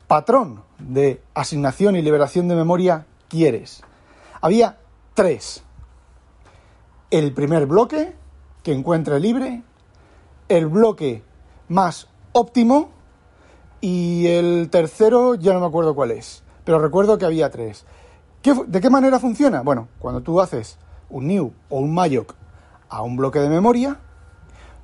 patrón 0.08 0.64
de 0.80 1.22
asignación 1.34 1.96
y 1.96 2.02
liberación 2.02 2.48
de 2.48 2.56
memoria 2.56 3.06
quieres. 3.28 3.84
Había 4.42 4.78
tres. 5.14 5.64
El 7.12 7.34
primer 7.34 7.66
bloque, 7.66 8.16
que 8.64 8.74
encuentre 8.74 9.20
libre, 9.20 9.64
el 10.48 10.68
bloque 10.68 11.24
más 11.68 12.08
óptimo 12.36 12.90
y 13.80 14.28
el 14.28 14.70
tercero 14.70 15.36
ya 15.36 15.54
no 15.54 15.62
me 15.62 15.68
acuerdo 15.68 15.96
cuál 15.96 16.12
es, 16.12 16.44
pero 16.66 16.80
recuerdo 16.80 17.18
que 17.18 17.26
había 17.26 17.50
tres. 17.50 17.86
¿De 18.68 18.82
qué 18.82 18.90
manera 18.90 19.20
funciona? 19.20 19.62
Bueno, 19.62 19.88
cuando 20.00 20.22
tú 20.22 20.42
haces 20.42 20.78
un 21.10 21.28
new 21.28 21.54
o 21.70 21.80
un 21.80 21.94
malloc 21.94 22.36
a 22.90 23.02
un 23.04 23.16
bloque 23.16 23.40
de 23.40 23.48
memoria, 23.48 24.00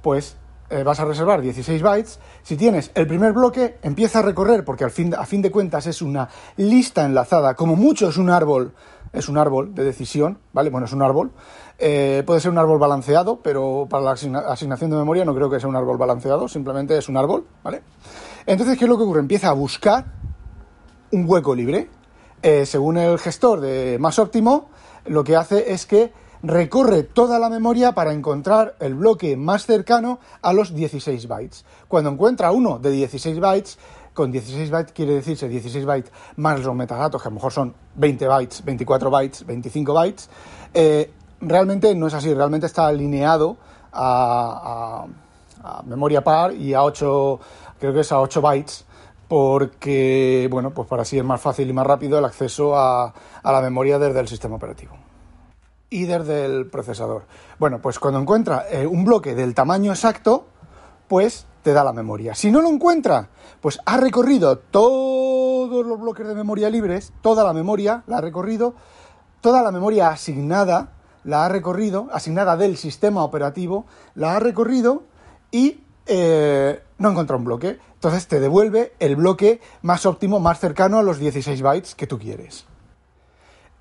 pues 0.02 0.38
eh, 0.70 0.84
vas 0.84 1.02
a 1.02 1.06
reservar 1.06 1.42
16 1.42 1.82
bytes. 1.82 2.20
Si 2.42 2.56
tienes 2.56 2.92
el 2.96 3.06
primer 3.06 3.34
bloque, 3.34 3.78
empieza 3.82 4.20
a 4.20 4.22
recorrer, 4.22 4.64
porque 4.64 4.86
al 4.86 4.92
fin, 4.92 5.14
a 5.14 5.26
fin 5.26 5.42
de 5.42 5.52
cuentas 5.52 5.86
es 5.88 6.02
una 6.02 6.30
lista 6.56 7.04
enlazada, 7.04 7.56
como 7.56 7.76
mucho 7.76 8.08
es 8.08 8.16
un 8.16 8.30
árbol, 8.30 8.74
es 9.14 9.30
un 9.30 9.38
árbol 9.38 9.76
de 9.76 9.84
decisión, 9.84 10.40
¿vale? 10.54 10.70
Bueno, 10.70 10.86
es 10.86 10.94
un 10.94 11.02
árbol. 11.02 11.32
Eh, 11.78 12.24
puede 12.26 12.40
ser 12.40 12.52
un 12.52 12.58
árbol 12.58 12.80
balanceado, 12.80 13.42
pero 13.42 13.88
para 13.90 14.04
la 14.04 14.12
asignación 14.12 14.90
de 14.90 14.98
memoria 14.98 15.26
no 15.26 15.36
creo 15.36 15.50
que 15.50 15.60
sea 15.60 15.70
un 15.70 15.76
árbol 15.76 15.98
balanceado, 15.98 16.48
simplemente 16.48 16.98
es 16.98 17.10
un 17.10 17.18
árbol, 17.18 17.46
¿vale? 17.64 17.82
Entonces, 18.46 18.78
¿qué 18.78 18.86
es 18.86 18.90
lo 18.90 18.98
que 18.98 19.04
ocurre? 19.04 19.20
Empieza 19.20 19.50
a 19.50 19.54
buscar 19.54 20.06
un 21.12 21.26
hueco 21.28 21.56
libre. 21.56 21.90
Eh, 22.42 22.66
según 22.66 22.98
el 22.98 23.20
gestor 23.20 23.60
de 23.62 23.98
más 24.00 24.18
óptimo, 24.18 24.70
lo 25.06 25.24
que 25.24 25.36
hace 25.36 25.74
es 25.74 25.86
que 25.86 26.12
recorre 26.44 27.04
toda 27.04 27.38
la 27.38 27.50
memoria 27.50 27.92
para 27.94 28.14
encontrar 28.14 28.76
el 28.80 28.96
bloque 28.96 29.38
más 29.38 29.66
cercano 29.66 30.20
a 30.42 30.54
los 30.54 30.74
16 30.74 31.28
bytes. 31.28 31.66
Cuando 31.88 32.10
encuentra 32.10 32.52
uno 32.52 32.80
de 32.80 32.92
16 32.92 33.40
bytes, 33.40 33.78
con 34.14 34.32
16 34.32 34.70
bytes 34.70 34.92
quiere 34.94 35.14
decirse 35.14 35.48
16 35.48 35.86
bytes 35.86 36.12
más 36.36 36.60
los 36.62 36.76
metadatos, 36.76 37.22
que 37.22 37.28
a 37.28 37.32
lo 37.32 37.36
mejor 37.36 37.52
son 37.52 37.74
20 37.96 38.28
bytes, 38.28 38.66
24 38.66 39.10
bytes, 39.10 39.46
25 39.46 39.94
bytes, 39.94 40.30
eh, 40.74 41.12
realmente 41.40 41.94
no 41.96 42.08
es 42.08 42.14
así, 42.14 42.34
realmente 42.34 42.66
está 42.68 42.88
alineado 42.88 43.58
a, 43.94 45.06
memoria 45.86 46.24
par 46.24 46.54
y 46.54 46.74
a 46.74 46.84
8, 46.84 47.40
creo 47.80 47.94
que 47.94 48.00
es 48.02 48.12
a 48.12 48.20
8 48.20 48.42
bytes, 48.42 48.86
porque, 49.28 50.48
bueno, 50.52 50.72
pues 50.72 50.88
para 50.88 51.04
así 51.04 51.18
es 51.18 51.24
más 51.24 51.40
fácil 51.40 51.70
y 51.70 51.74
más 51.74 51.88
rápido 51.88 52.20
el 52.20 52.26
acceso 52.26 52.76
a, 52.76 53.14
la 53.44 53.62
memoria 53.62 53.98
desde 53.98 54.20
el 54.20 54.28
sistema 54.28 54.56
operativo 54.56 54.94
y 55.90 56.06
desde 56.06 56.46
el 56.46 56.68
procesador. 56.68 57.24
Bueno, 57.60 57.80
pues 57.82 58.00
cuando 58.00 58.20
encuentra 58.20 58.66
eh, 58.70 58.88
un 58.88 59.06
bloque 59.06 59.36
del 59.36 59.54
tamaño 59.54 59.92
exacto, 59.92 60.48
pues 61.08 61.46
te 61.62 61.74
da 61.74 61.84
la 61.84 61.94
memoria. 61.94 62.36
Si 62.36 62.52
no 62.52 62.62
lo 62.62 62.70
encuentra, 62.70 63.30
pues 63.60 63.80
ha 63.86 63.98
recorrido 63.98 64.58
todos 64.58 65.86
los 65.86 66.00
bloques 66.00 66.28
de 66.28 66.36
memoria 66.36 66.70
libres, 66.70 67.14
toda 67.22 67.44
la 67.44 67.54
memoria 67.54 68.04
la 68.08 68.18
ha 68.18 68.22
recorrido, 68.22 68.74
toda 69.42 69.62
la 69.62 69.72
memoria 69.72 70.10
asignada 70.10 70.94
la 71.24 71.46
ha 71.46 71.50
recorrido, 71.50 72.08
asignada 72.12 72.58
del 72.58 72.78
sistema 72.78 73.24
operativo, 73.24 73.86
la 74.16 74.36
ha 74.36 74.40
recorrido 74.40 75.04
y 75.52 75.82
eh, 76.08 76.82
no 76.98 77.12
encontró 77.12 77.38
un 77.38 77.46
bloque. 77.46 77.80
Entonces 77.94 78.28
te 78.28 78.40
devuelve 78.40 78.94
el 79.00 79.16
bloque 79.16 79.62
más 79.84 80.06
óptimo, 80.06 80.40
más 80.40 80.60
cercano 80.60 80.98
a 80.98 81.04
los 81.04 81.20
16 81.20 81.62
bytes 81.62 81.96
que 81.96 82.08
tú 82.08 82.18
quieres 82.18 82.66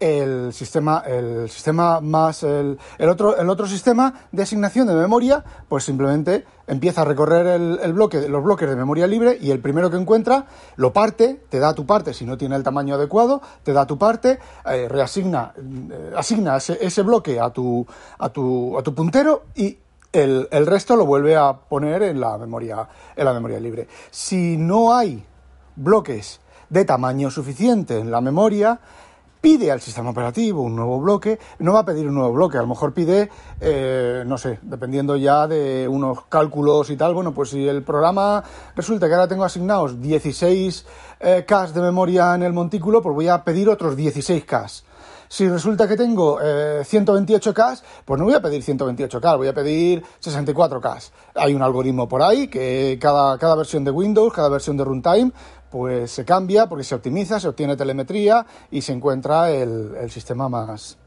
el 0.01 0.55
sistema, 0.55 1.05
el 1.07 1.49
sistema 1.51 2.01
más 2.01 2.43
el, 2.43 2.79
otro, 3.07 3.37
el 3.37 3.51
otro 3.51 3.67
sistema 3.67 4.15
de 4.33 4.43
asignación 4.43 4.89
de 4.89 4.95
memoria, 4.95 5.45
pues 5.69 5.85
simplemente 5.85 6.47
empieza 6.67 7.03
a 7.03 7.05
recorrer 7.05 7.47
el, 7.47 7.93
bloque, 7.93 8.27
los 8.27 8.43
bloques 8.43 8.69
de 8.69 8.77
memoria 8.77 9.07
libre 9.07 9.37
y 9.39 9.51
el 9.51 9.61
primero 9.61 9.91
que 9.91 9.99
encuentra 9.99 10.47
lo 10.77 10.95
parte, 10.95 11.43
te 11.51 11.59
da 11.59 11.75
tu 11.75 11.85
parte 11.85 12.15
si 12.15 12.25
no 12.25 12.39
tiene 12.39 12.57
el 12.57 12.63
tamaño 12.63 12.95
adecuado, 12.95 13.43
te 13.63 13.75
da 13.75 13.87
tu 13.87 13.99
parte, 13.99 14.39
eh, 14.65 14.89
reasigna, 14.89 15.53
eh, 15.57 16.13
asigna 16.17 16.57
ese, 16.57 17.03
bloque 17.03 17.39
a 17.39 17.51
tu, 17.51 17.87
a 18.19 18.31
tu, 18.31 18.79
a 18.79 18.83
tu 18.83 18.95
puntero 18.95 19.43
y 19.55 19.77
el, 20.13 20.49
el, 20.51 20.67
resto 20.67 20.97
lo 20.97 21.05
vuelve 21.05 21.37
a 21.37 21.53
poner 21.53 22.03
en 22.05 22.21
la 22.21 22.39
memoria, 22.39 22.89
en 23.15 23.25
la 23.25 23.35
memoria 23.35 23.61
libre. 23.61 23.87
Si 24.11 24.57
no 24.57 24.95
hay 24.95 25.23
bloques 25.77 26.41
de 26.71 26.85
tamaño 26.85 27.31
suficiente 27.31 27.99
en 27.99 28.11
la 28.11 28.21
memoria, 28.21 28.81
pide 29.41 29.71
al 29.71 29.81
sistema 29.81 30.11
operativo 30.11 30.63
un 30.63 30.77
nuevo 30.77 31.01
bloque, 31.01 31.39
no 31.59 31.73
va 31.73 31.81
a 31.81 31.85
pedir 31.85 32.07
un 32.07 32.15
nuevo 32.15 32.33
bloque, 32.33 32.59
a 32.59 32.63
lo 32.63 32.67
mejor 32.67 32.93
pide, 32.93 33.31
eh, 33.61 34.23
no 34.27 34.39
sé, 34.39 34.59
dependiendo 34.63 35.17
ya 35.17 35.47
de 35.47 35.89
unos 35.89 36.27
cálculos 36.29 36.91
y 36.91 36.97
tal, 36.97 37.15
bueno, 37.15 37.33
pues 37.33 37.51
si 37.51 37.67
el 37.67 37.83
programa 37.83 38.43
resulta 38.77 39.09
que 39.09 39.15
ahora 39.15 39.29
tengo 39.29 39.45
asignados 39.45 40.01
16 40.01 40.87
eh, 41.21 41.45
K 41.47 41.67
de 41.69 41.81
memoria 41.81 42.35
en 42.35 42.43
el 42.43 42.53
montículo, 42.53 43.03
pues 43.03 43.15
voy 43.15 43.29
a 43.29 43.43
pedir 43.45 43.69
otros 43.69 43.97
16 43.97 44.45
K. 44.45 44.67
Si 45.33 45.49
resulta 45.49 45.87
que 45.87 45.97
tengo 45.97 46.41
128K, 46.41 47.75
eh, 47.75 47.83
pues 48.05 48.19
no 48.19 48.25
voy 48.25 48.35
a 48.35 48.43
pedir 48.43 48.65
128K, 48.65 49.37
voy 49.37 49.47
a 49.47 49.55
pedir 49.55 50.03
64K. 50.21 51.11
Hay 51.37 51.55
un 51.55 51.63
algoritmo 51.63 52.09
por 52.09 52.21
ahí 52.21 52.49
que 52.49 52.99
cada, 53.01 53.39
cada 53.39 53.55
versión 53.55 53.85
de 53.85 53.93
Windows, 53.93 54.33
cada 54.33 54.49
versión 54.49 54.77
de 54.77 54.83
runtime, 54.83 55.31
pues 55.71 56.11
se 56.11 56.25
cambia 56.25 56.69
porque 56.69 56.85
se 56.85 56.95
optimiza, 56.95 57.39
se 57.39 57.49
obtiene 57.49 57.77
telemetría 57.77 58.45
y 58.71 58.83
se 58.83 58.93
encuentra 58.93 59.51
el, 59.51 60.11
sistema 60.11 60.49
más, 60.49 60.99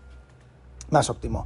más 0.90 1.10
óptimo. 1.10 1.46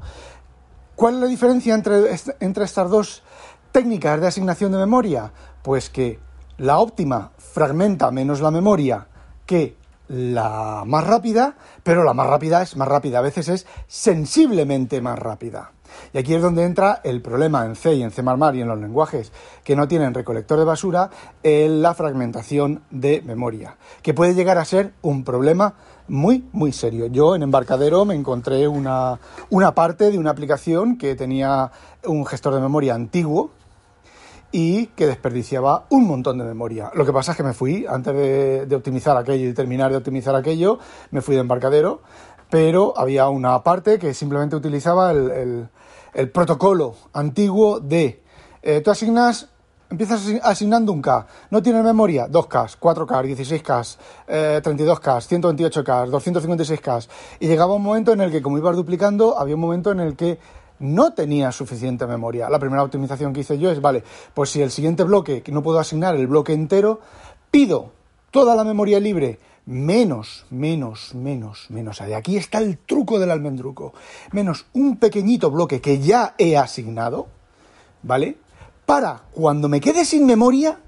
¿Cuál 0.95 1.15
es 1.15 1.21
la 1.21 1.27
diferencia 1.27 1.73
entre, 1.73 2.15
entre 2.39 2.65
estas 2.65 2.89
dos 2.89 3.23
técnicas 3.71 4.21
de 4.21 4.27
asignación 4.27 4.71
de 4.71 4.77
memoria? 4.77 5.31
Pues 5.63 5.89
que 5.89 6.19
la 6.57 6.79
óptima 6.79 7.31
fragmenta 7.37 8.11
menos 8.11 8.41
la 8.41 8.51
memoria 8.51 9.07
que 9.45 9.77
la 10.07 10.83
más 10.85 11.05
rápida, 11.05 11.55
pero 11.83 12.03
la 12.03 12.13
más 12.13 12.27
rápida 12.27 12.61
es 12.61 12.77
más 12.77 12.87
rápida, 12.87 13.19
a 13.19 13.21
veces 13.21 13.49
es 13.49 13.67
sensiblemente 13.87 15.01
más 15.01 15.19
rápida. 15.19 15.71
Y 16.13 16.17
aquí 16.17 16.33
es 16.33 16.41
donde 16.41 16.63
entra 16.63 17.01
el 17.03 17.21
problema 17.21 17.65
en 17.65 17.75
C 17.75 17.95
y 17.95 18.03
en 18.03 18.11
C++ 18.11 18.21
y 18.21 18.61
en 18.61 18.67
los 18.67 18.79
lenguajes 18.79 19.31
que 19.63 19.75
no 19.75 19.87
tienen 19.87 20.13
recolector 20.13 20.59
de 20.59 20.65
basura, 20.65 21.09
en 21.43 21.81
la 21.81 21.93
fragmentación 21.93 22.81
de 22.89 23.21
memoria, 23.25 23.77
que 24.01 24.13
puede 24.13 24.33
llegar 24.33 24.57
a 24.57 24.65
ser 24.65 24.93
un 25.01 25.23
problema 25.23 25.75
muy, 26.07 26.45
muy 26.51 26.71
serio. 26.71 27.07
Yo 27.07 27.35
en 27.35 27.43
Embarcadero 27.43 28.05
me 28.05 28.15
encontré 28.15 28.67
una, 28.67 29.19
una 29.49 29.75
parte 29.75 30.11
de 30.11 30.17
una 30.17 30.31
aplicación 30.31 30.97
que 30.97 31.15
tenía 31.15 31.71
un 32.05 32.25
gestor 32.25 32.53
de 32.53 32.61
memoria 32.61 32.95
antiguo, 32.95 33.51
y 34.51 34.87
que 34.87 35.07
desperdiciaba 35.07 35.85
un 35.89 36.07
montón 36.07 36.37
de 36.37 36.45
memoria. 36.45 36.91
Lo 36.95 37.05
que 37.05 37.11
pasa 37.11 37.31
es 37.31 37.37
que 37.37 37.43
me 37.43 37.53
fui, 37.53 37.85
antes 37.87 38.13
de, 38.67 38.75
optimizar 38.75 39.17
aquello 39.17 39.49
y 39.49 39.53
terminar 39.53 39.91
de 39.91 39.97
optimizar 39.97 40.35
aquello, 40.35 40.79
me 41.11 41.21
fui 41.21 41.35
de 41.35 41.41
embarcadero, 41.41 42.01
pero 42.49 42.93
había 42.97 43.29
una 43.29 43.61
parte 43.63 43.99
que 43.99 44.13
simplemente 44.13 44.55
utilizaba 44.55 45.11
el, 45.11 45.69
protocolo 46.33 46.95
antiguo 47.13 47.79
de 47.79 48.23
eh, 48.63 48.81
tú 48.81 48.89
asignas 48.89 49.49
empiezas 49.89 50.27
asignando 50.43 50.91
un 50.91 51.01
K, 51.01 51.27
no 51.49 51.61
tienes 51.61 51.83
memoria, 51.83 52.27
2K, 52.27 52.77
4K, 52.79 53.63
16K, 53.63 53.97
32K, 54.61 55.81
128K, 55.81 56.09
256K, 56.09 57.07
y 57.39 57.47
llegaba 57.47 57.75
un 57.75 57.83
momento 57.83 58.11
en 58.13 58.21
el 58.21 58.31
que 58.31 58.41
como 58.41 58.57
ibas 58.57 58.75
duplicando, 58.75 59.37
había 59.37 59.55
un 59.55 59.61
momento 59.61 59.91
en 59.91 59.99
el 60.01 60.15
que 60.15 60.39
no 60.79 61.13
tenía 61.13 61.51
suficiente 61.51 62.05
memoria. 62.05 62.49
La 62.49 62.59
primera 62.59 62.83
optimización 62.83 63.33
que 63.33 63.41
hice 63.41 63.57
yo 63.57 63.71
es, 63.71 63.81
vale, 63.81 64.03
pues 64.33 64.49
si 64.49 64.61
el 64.61 64.71
siguiente 64.71 65.03
bloque, 65.03 65.41
que 65.41 65.51
no 65.51 65.63
puedo 65.63 65.79
asignar 65.79 66.15
el 66.15 66.27
bloque 66.27 66.53
entero, 66.53 66.99
pido 67.49 67.91
toda 68.31 68.55
la 68.55 68.63
memoria 68.63 68.99
libre 68.99 69.39
menos, 69.67 70.47
menos, 70.49 71.13
menos, 71.13 71.67
menos. 71.69 71.99
De 71.99 72.15
aquí 72.15 72.37
está 72.37 72.57
el 72.57 72.79
truco 72.79 73.19
del 73.19 73.29
almendruco. 73.29 73.93
Menos 74.31 74.65
un 74.73 74.97
pequeñito 74.97 75.51
bloque 75.51 75.79
que 75.79 75.99
ya 75.99 76.33
he 76.39 76.57
asignado, 76.57 77.27
¿vale? 78.01 78.37
Para 78.87 79.23
cuando 79.31 79.69
me 79.69 79.79
quede 79.79 80.05
sin 80.05 80.25
memoria 80.25 80.79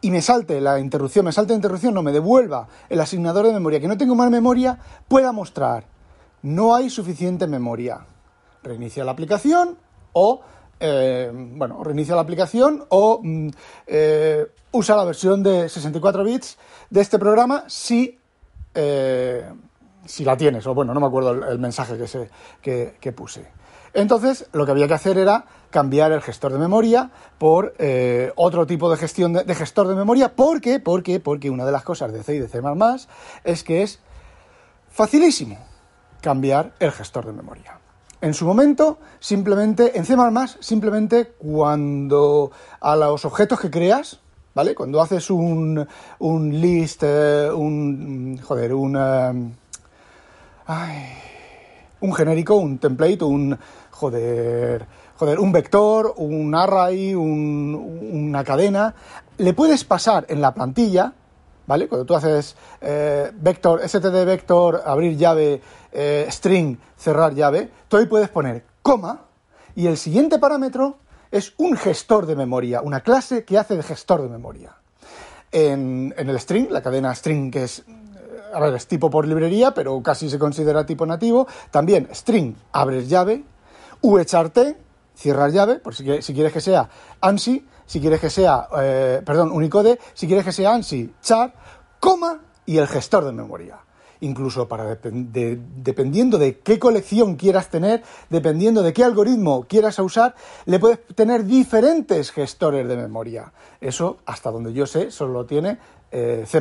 y 0.00 0.10
me 0.10 0.22
salte 0.22 0.60
la 0.60 0.78
interrupción, 0.78 1.24
me 1.24 1.32
salte 1.32 1.54
la 1.54 1.56
interrupción, 1.56 1.94
no 1.94 2.02
me 2.02 2.12
devuelva 2.12 2.68
el 2.88 3.00
asignador 3.00 3.46
de 3.46 3.54
memoria, 3.54 3.80
que 3.80 3.88
no 3.88 3.96
tengo 3.96 4.14
más 4.14 4.30
memoria, 4.30 4.78
pueda 5.08 5.32
mostrar, 5.32 5.86
no 6.42 6.74
hay 6.74 6.90
suficiente 6.90 7.46
memoria 7.46 8.06
reinicia 8.64 9.04
la 9.04 9.12
aplicación 9.12 9.78
o 10.12 10.40
eh, 10.80 11.30
bueno, 11.32 11.82
reinicia 11.84 12.14
la 12.14 12.22
aplicación 12.22 12.84
o 12.88 13.20
mm, 13.22 13.48
eh, 13.86 14.46
usa 14.72 14.96
la 14.96 15.04
versión 15.04 15.42
de 15.42 15.68
64 15.68 16.24
bits 16.24 16.58
de 16.90 17.00
este 17.00 17.18
programa 17.18 17.64
si, 17.68 18.18
eh, 18.74 19.44
si 20.04 20.24
la 20.24 20.36
tienes, 20.36 20.66
o 20.66 20.74
bueno, 20.74 20.92
no 20.92 21.00
me 21.00 21.06
acuerdo 21.06 21.48
el, 21.48 21.58
mensaje 21.58 21.96
que, 21.96 22.08
se, 22.08 22.30
que, 22.60 23.12
puse. 23.12 23.46
Entonces, 23.92 24.46
lo 24.52 24.66
que 24.66 24.72
había 24.72 24.88
que 24.88 24.94
hacer 24.94 25.16
era 25.16 25.44
cambiar 25.70 26.10
el 26.10 26.20
gestor 26.20 26.52
de 26.52 26.58
memoria 26.58 27.10
por 27.38 27.74
otro 28.34 28.66
tipo 28.66 28.90
de 28.90 28.96
gestión 28.96 29.32
de, 29.32 29.54
gestor 29.54 29.86
de 29.86 29.94
memoria. 29.94 30.34
¿Por 30.34 30.60
qué? 30.60 30.80
Porque, 30.80 31.20
porque 31.20 31.50
una 31.50 31.64
de 31.64 31.70
las 31.70 31.84
cosas 31.84 32.12
de 32.12 32.24
C 32.24 32.34
y 32.34 32.40
de 32.40 32.48
C++ 32.48 32.60
es 33.44 33.62
que 33.62 33.82
es 33.82 34.00
facilísimo 34.90 35.58
cambiar 36.20 36.72
el 36.80 36.90
gestor 36.90 37.26
de 37.26 37.32
memoria 37.32 37.78
en 38.24 38.32
su 38.32 38.46
momento, 38.46 38.98
simplemente, 39.20 39.98
en 39.98 40.06
C++, 40.06 40.16
simplemente 40.60 41.34
cuando 41.36 42.50
a 42.80 42.96
los 42.96 43.26
objetos 43.26 43.60
que 43.60 43.70
creas, 43.70 44.18
¿vale? 44.54 44.74
Cuando 44.74 45.02
haces 45.02 45.28
un, 45.28 45.86
un 46.20 46.60
list, 46.60 47.02
eh, 47.04 47.50
un, 47.54 48.40
joder, 48.42 48.72
un, 48.72 48.96
eh, 48.96 49.52
un 52.00 52.14
genérico, 52.14 52.54
un 52.54 52.78
template, 52.78 53.22
un, 53.24 53.58
joder, 53.90 54.86
joder, 55.18 55.38
un 55.38 55.52
vector, 55.52 56.14
un 56.16 56.54
array, 56.54 57.14
una 57.14 58.42
cadena, 58.42 58.94
le 59.36 59.52
puedes 59.52 59.84
pasar 59.84 60.24
en 60.30 60.40
la 60.40 60.54
plantilla, 60.54 61.12
¿vale? 61.66 61.88
Cuando 61.88 62.04
tú 62.04 62.14
haces 62.14 62.56
eh, 62.80 63.30
vector, 63.34 63.80
std 63.86 64.24
vector, 64.24 64.82
abrir 64.84 65.16
llave, 65.16 65.60
eh, 65.92 66.26
string, 66.30 66.78
cerrar 66.96 67.34
llave, 67.34 67.70
tú 67.88 67.96
ahí 67.96 68.06
puedes 68.06 68.28
poner 68.28 68.64
coma 68.82 69.22
y 69.74 69.86
el 69.86 69.96
siguiente 69.96 70.38
parámetro 70.38 70.98
es 71.30 71.54
un 71.56 71.76
gestor 71.76 72.26
de 72.26 72.36
memoria, 72.36 72.80
una 72.80 73.00
clase 73.00 73.44
que 73.44 73.58
hace 73.58 73.76
de 73.76 73.82
gestor 73.82 74.22
de 74.22 74.28
memoria. 74.28 74.76
En, 75.50 76.14
el 76.16 76.38
string, 76.38 76.68
la 76.70 76.82
cadena 76.82 77.14
string 77.14 77.50
que 77.50 77.66
ver, 78.60 78.74
es 78.74 78.86
tipo 78.86 79.10
por 79.10 79.26
librería, 79.26 79.72
pero 79.72 80.00
casi 80.02 80.30
se 80.30 80.38
considera 80.38 80.86
tipo 80.86 81.06
nativo, 81.06 81.46
también 81.70 82.08
string, 82.12 82.54
abres 82.72 83.08
llave, 83.08 83.44
vchart, 84.02 84.58
cerrar 85.14 85.50
llave, 85.50 85.76
por 85.76 85.94
si, 85.94 86.22
si 86.22 86.34
quieres 86.34 86.52
que 86.52 86.60
sea 86.60 86.88
ANSI, 87.20 87.64
si 87.86 88.00
quieres 88.00 88.20
que 88.20 88.30
sea, 88.30 88.68
eh, 88.78 89.22
perdón, 89.24 89.52
Unicode, 89.52 89.98
si 90.14 90.26
quieres 90.26 90.44
que 90.44 90.52
sea 90.52 90.74
ANSI, 90.74 91.14
char, 91.22 91.54
coma 92.00 92.40
y 92.66 92.78
el 92.78 92.86
gestor 92.86 93.24
de 93.24 93.32
memoria 93.32 93.78
incluso 94.20 94.66
para 94.66 94.96
dependiendo 94.96 96.38
de 96.38 96.58
qué 96.60 96.78
colección 96.78 97.36
quieras 97.36 97.68
tener, 97.68 98.02
dependiendo 98.30 98.82
de 98.82 98.92
qué 98.92 99.04
algoritmo 99.04 99.66
quieras 99.68 99.98
usar, 99.98 100.34
le 100.64 100.78
puedes 100.78 101.04
tener 101.14 101.44
diferentes 101.44 102.30
gestores 102.32 102.88
de 102.88 102.96
memoria. 102.96 103.52
Eso, 103.80 104.18
hasta 104.26 104.50
donde 104.50 104.72
yo 104.72 104.86
sé, 104.86 105.10
solo 105.10 105.32
lo 105.32 105.46
tiene 105.46 105.78
eh, 106.10 106.44
C++. 106.46 106.60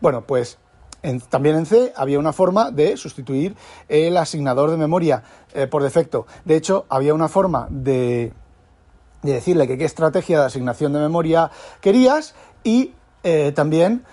Bueno, 0.00 0.22
pues 0.26 0.58
también 1.28 1.56
en 1.56 1.66
C 1.66 1.92
había 1.96 2.18
una 2.18 2.32
forma 2.32 2.70
de 2.70 2.96
sustituir 2.96 3.54
el 3.88 4.16
asignador 4.16 4.70
de 4.70 4.76
memoria 4.76 5.22
eh, 5.54 5.66
por 5.68 5.82
defecto. 5.82 6.26
De 6.44 6.56
hecho, 6.56 6.86
había 6.88 7.14
una 7.14 7.28
forma 7.28 7.68
de, 7.70 8.32
decirle 9.22 9.66
que 9.66 9.78
qué 9.78 9.84
estrategia 9.84 10.40
de 10.40 10.46
asignación 10.46 10.92
de 10.92 11.00
memoria 11.00 11.50
querías 11.80 12.34
y 12.64 12.94
eh, 13.22 13.52
también 13.52 14.04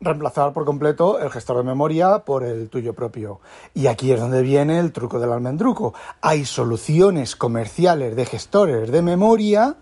reemplazar 0.00 0.52
por 0.52 0.64
completo 0.64 1.18
el 1.18 1.30
gestor 1.30 1.56
de 1.58 1.64
memoria 1.64 2.20
por 2.20 2.44
el 2.44 2.68
tuyo 2.68 2.94
propio. 2.94 3.40
Y 3.74 3.88
aquí 3.88 4.12
es 4.12 4.20
donde 4.20 4.42
viene 4.42 4.78
el 4.78 4.92
truco 4.92 5.18
del 5.18 5.32
almendruco. 5.32 5.94
Hay 6.20 6.44
soluciones 6.44 7.36
comerciales 7.36 8.14
de 8.14 8.26
gestores 8.26 8.90
de 8.90 9.02
memoria 9.02 9.76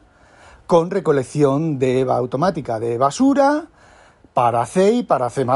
con 0.67 0.91
recolección 0.91 1.79
de 1.79 2.07
automática 2.09 2.81
de 2.81 2.99
basura 2.99 3.67
para 4.33 4.65
C 4.67 4.93
y 4.93 5.03
para 5.03 5.31
C++. 5.31 5.47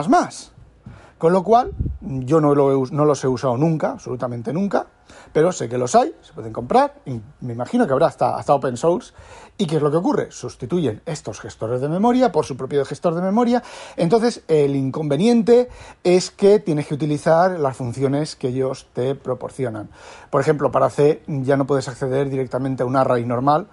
Con 1.19 1.33
lo 1.33 1.43
cual, 1.43 1.73
yo 2.01 2.41
no, 2.41 2.55
no 2.55 3.05
los 3.05 3.25
he 3.25 3.29
usado 3.29 3.57
nunca, 3.57 3.93
absolutamente 3.93 4.53
nunca, 4.53 4.87
pero 5.33 5.53
sé 5.53 5.69
que 5.69 5.79
los 5.79 5.95
hay, 5.95 6.15
se 6.21 6.33
pueden 6.33 6.53
comprar, 6.53 6.95
y 7.07 7.21
me 7.41 7.53
imagino 7.53 7.87
que 7.87 7.93
habrá 7.93 8.07
hasta, 8.07 8.37
hasta 8.37 8.55
open 8.55 8.77
source. 8.77 9.13
¿Y 9.61 9.67
qué 9.67 9.77
es 9.77 9.83
lo 9.83 9.91
que 9.91 9.99
ocurre? 9.99 10.31
Sustituyen 10.31 11.03
estos 11.05 11.39
gestores 11.39 11.83
de 11.83 11.89
memoria 11.91 12.33
por 12.33 12.47
su 12.47 12.57
propio 12.57 12.83
gestor 12.87 13.15
de 13.15 13.21
memoria. 13.21 13.63
Entonces, 13.99 14.43
el 14.49 14.75
inconveniente 14.75 15.69
es 16.03 16.31
que 16.31 16.61
tienes 16.61 16.87
que 16.87 16.95
utilizar 16.95 17.61
las 17.61 17.77
funciones 17.77 18.37
que 18.37 18.49
ellos 18.49 18.87
te 18.95 19.15
proporcionan. 19.15 19.91
Por 20.31 20.41
ejemplo, 20.41 20.73
para 20.73 20.89
C 20.89 21.23
ya 21.27 21.59
no 21.59 21.67
puedes 21.67 21.89
acceder 21.89 22.31
directamente 22.31 22.85
a 22.85 22.87
un 22.87 22.97
array 22.97 23.27
normal, 23.27 23.67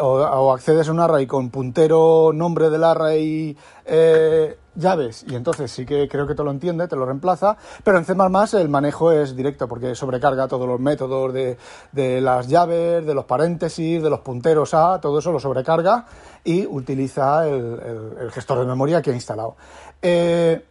o, 0.00 0.52
accedes 0.52 0.88
a 0.88 0.92
un 0.92 0.98
array 0.98 1.28
con 1.28 1.50
puntero, 1.50 2.32
nombre 2.34 2.68
del 2.68 2.84
array, 2.84 3.56
eh, 3.86 4.58
llaves, 4.76 5.24
y 5.28 5.34
entonces 5.34 5.70
sí 5.70 5.86
que 5.86 6.08
creo 6.08 6.26
que 6.26 6.34
te 6.34 6.42
lo 6.42 6.50
entiende, 6.50 6.88
te 6.88 6.96
lo 6.96 7.06
reemplaza, 7.06 7.56
pero 7.82 7.98
en 7.98 8.04
C++ 8.04 8.14
el 8.58 8.68
manejo 8.68 9.12
es 9.12 9.36
directo 9.36 9.68
porque 9.68 9.94
sobrecarga 9.94 10.48
todos 10.48 10.66
los 10.66 10.80
métodos 10.80 11.32
de, 11.32 12.20
las 12.20 12.48
llaves, 12.48 13.06
de 13.06 13.14
los 13.14 13.24
paréntesis, 13.24 14.02
de 14.02 14.10
los 14.10 14.20
punteros 14.20 14.74
a, 14.74 15.00
todo 15.04 15.18
eso 15.18 15.30
lo 15.32 15.38
sobrecarga 15.38 16.06
y 16.44 16.64
utiliza 16.64 17.46
el, 17.46 18.30
gestor 18.30 18.60
de 18.60 18.64
memoria 18.64 19.02
que 19.02 19.10
ha 19.10 19.14
instalado. 19.14 19.54
Eh, 20.00 20.64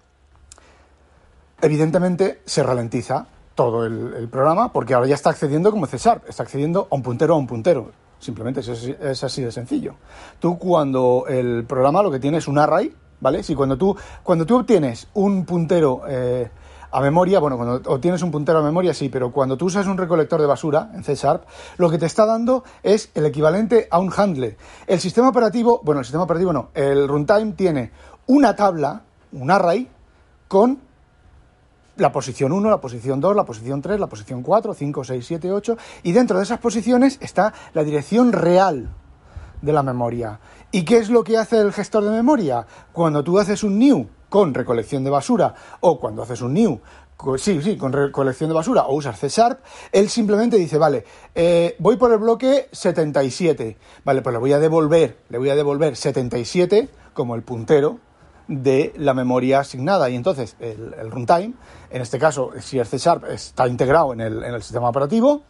evidentemente 1.61 2.41
se 2.43 2.63
ralentiza 2.63 3.27
todo 3.53 3.85
el, 3.85 4.27
programa 4.29 4.73
porque 4.73 4.95
ahora 4.95 5.05
ya 5.05 5.13
está 5.13 5.29
accediendo 5.29 5.69
como 5.69 5.85
C 5.85 5.97
está 5.97 6.41
accediendo 6.41 6.87
a 6.89 6.95
un 6.95 7.03
puntero 7.03 7.35
a 7.35 7.37
un 7.37 7.45
puntero. 7.45 7.91
Simplemente 8.17 8.61
es, 8.61 9.23
así 9.23 9.43
de 9.43 9.51
sencillo. 9.51 9.93
Tú 10.39 10.57
cuando 10.57 11.25
el 11.27 11.65
programa 11.65 12.01
lo 12.01 12.09
que 12.09 12.19
tiene 12.19 12.39
es 12.39 12.47
un 12.47 12.57
array, 12.57 12.91
¿vale? 13.19 13.43
Si 13.43 13.53
cuando 13.53 13.77
tú, 13.77 13.95
cuando 14.23 14.47
tú 14.47 14.57
obtienes 14.57 15.09
un 15.13 15.45
puntero 15.45 16.01
eh, 16.07 16.49
a 16.93 17.01
memoria, 17.01 17.39
bueno, 17.39 17.57
cuando 17.57 17.81
obtienes 17.91 18.21
un 18.21 18.29
puntero 18.29 18.59
a 18.59 18.61
memoria 18.61 18.93
sí, 18.93 19.09
pero 19.09 19.31
cuando 19.31 19.57
tú 19.57 19.65
usas 19.65 19.87
un 19.87 19.97
recolector 19.97 20.39
de 20.39 20.45
basura 20.45 20.91
en 20.93 21.03
C 21.03 21.15
Sharp, 21.15 21.43
lo 21.77 21.89
que 21.89 21.97
te 21.97 22.05
está 22.05 22.25
dando 22.25 22.63
es 22.83 23.09
el 23.15 23.25
equivalente 23.25 23.87
a 23.89 23.97
un 23.97 24.13
handle. 24.15 24.57
El 24.85 24.99
sistema 24.99 25.29
operativo, 25.29 25.81
bueno, 25.83 25.99
el 25.99 26.05
sistema 26.05 26.23
operativo 26.23 26.53
no, 26.53 26.69
el 26.75 27.07
runtime 27.07 27.53
tiene 27.53 27.91
una 28.27 28.55
tabla, 28.55 29.01
un 29.31 29.49
array, 29.49 29.89
con 30.47 30.79
la 31.97 32.11
posición 32.11 32.51
1, 32.51 32.69
la 32.69 32.79
posición 32.79 33.19
2, 33.19 33.35
la 33.35 33.43
posición 33.43 33.81
3, 33.81 33.99
la 33.99 34.07
posición 34.07 34.43
4, 34.43 34.73
5, 34.75 35.03
6, 35.03 35.25
7, 35.25 35.51
8, 35.51 35.77
y 36.03 36.11
dentro 36.11 36.37
de 36.37 36.43
esas 36.43 36.59
posiciones 36.59 37.17
está 37.21 37.53
la 37.73 37.83
dirección 37.83 38.31
real 38.31 38.93
de 39.63 39.73
la 39.73 39.81
memoria. 39.81 40.39
¿Y 40.71 40.85
qué 40.85 40.97
es 40.97 41.09
lo 41.09 41.23
que 41.23 41.37
hace 41.37 41.59
el 41.59 41.73
gestor 41.73 42.03
de 42.03 42.11
memoria? 42.11 42.67
Cuando 42.91 43.23
tú 43.23 43.39
haces 43.39 43.63
un 43.63 43.79
new 43.79 44.07
con 44.33 44.51
recolección 44.51 45.03
de 45.03 45.11
basura 45.11 45.53
o 45.81 45.99
cuando 45.99 46.23
haces 46.23 46.41
un 46.41 46.55
new 46.55 46.81
sí, 47.37 47.61
sí, 47.61 47.77
con 47.77 47.93
recolección 47.93 48.49
de 48.49 48.55
basura 48.55 48.87
o 48.87 48.95
usas 48.95 49.19
C 49.19 49.29
Sharp, 49.29 49.59
él 49.91 50.09
simplemente 50.09 50.57
dice, 50.57 50.79
vale, 50.79 51.05
eh, 51.35 51.75
voy 51.77 51.97
por 51.97 52.11
el 52.11 52.17
bloque 52.17 52.67
77, 52.71 53.77
vale, 54.03 54.23
pues 54.23 54.33
le 54.33 54.39
voy 54.39 54.53
a 54.53 54.57
devolver, 54.57 55.19
le 55.29 55.37
voy 55.37 55.51
a 55.51 55.55
devolver 55.55 55.95
77 55.95 56.89
como 57.13 57.35
el 57.35 57.43
puntero 57.43 57.99
de 58.47 58.91
la 58.97 59.13
memoria 59.13 59.59
asignada. 59.59 60.09
Y 60.09 60.15
entonces 60.15 60.55
el, 60.59 61.11
runtime, 61.11 61.53
en 61.91 62.01
este 62.01 62.17
caso, 62.17 62.53
si 62.59 62.79
el 62.79 62.87
C 62.87 62.97
Sharp 62.97 63.25
está 63.25 63.67
integrado 63.67 64.13
en 64.13 64.19
el 64.19 64.63
sistema 64.63 64.89
operativo, 64.89 65.43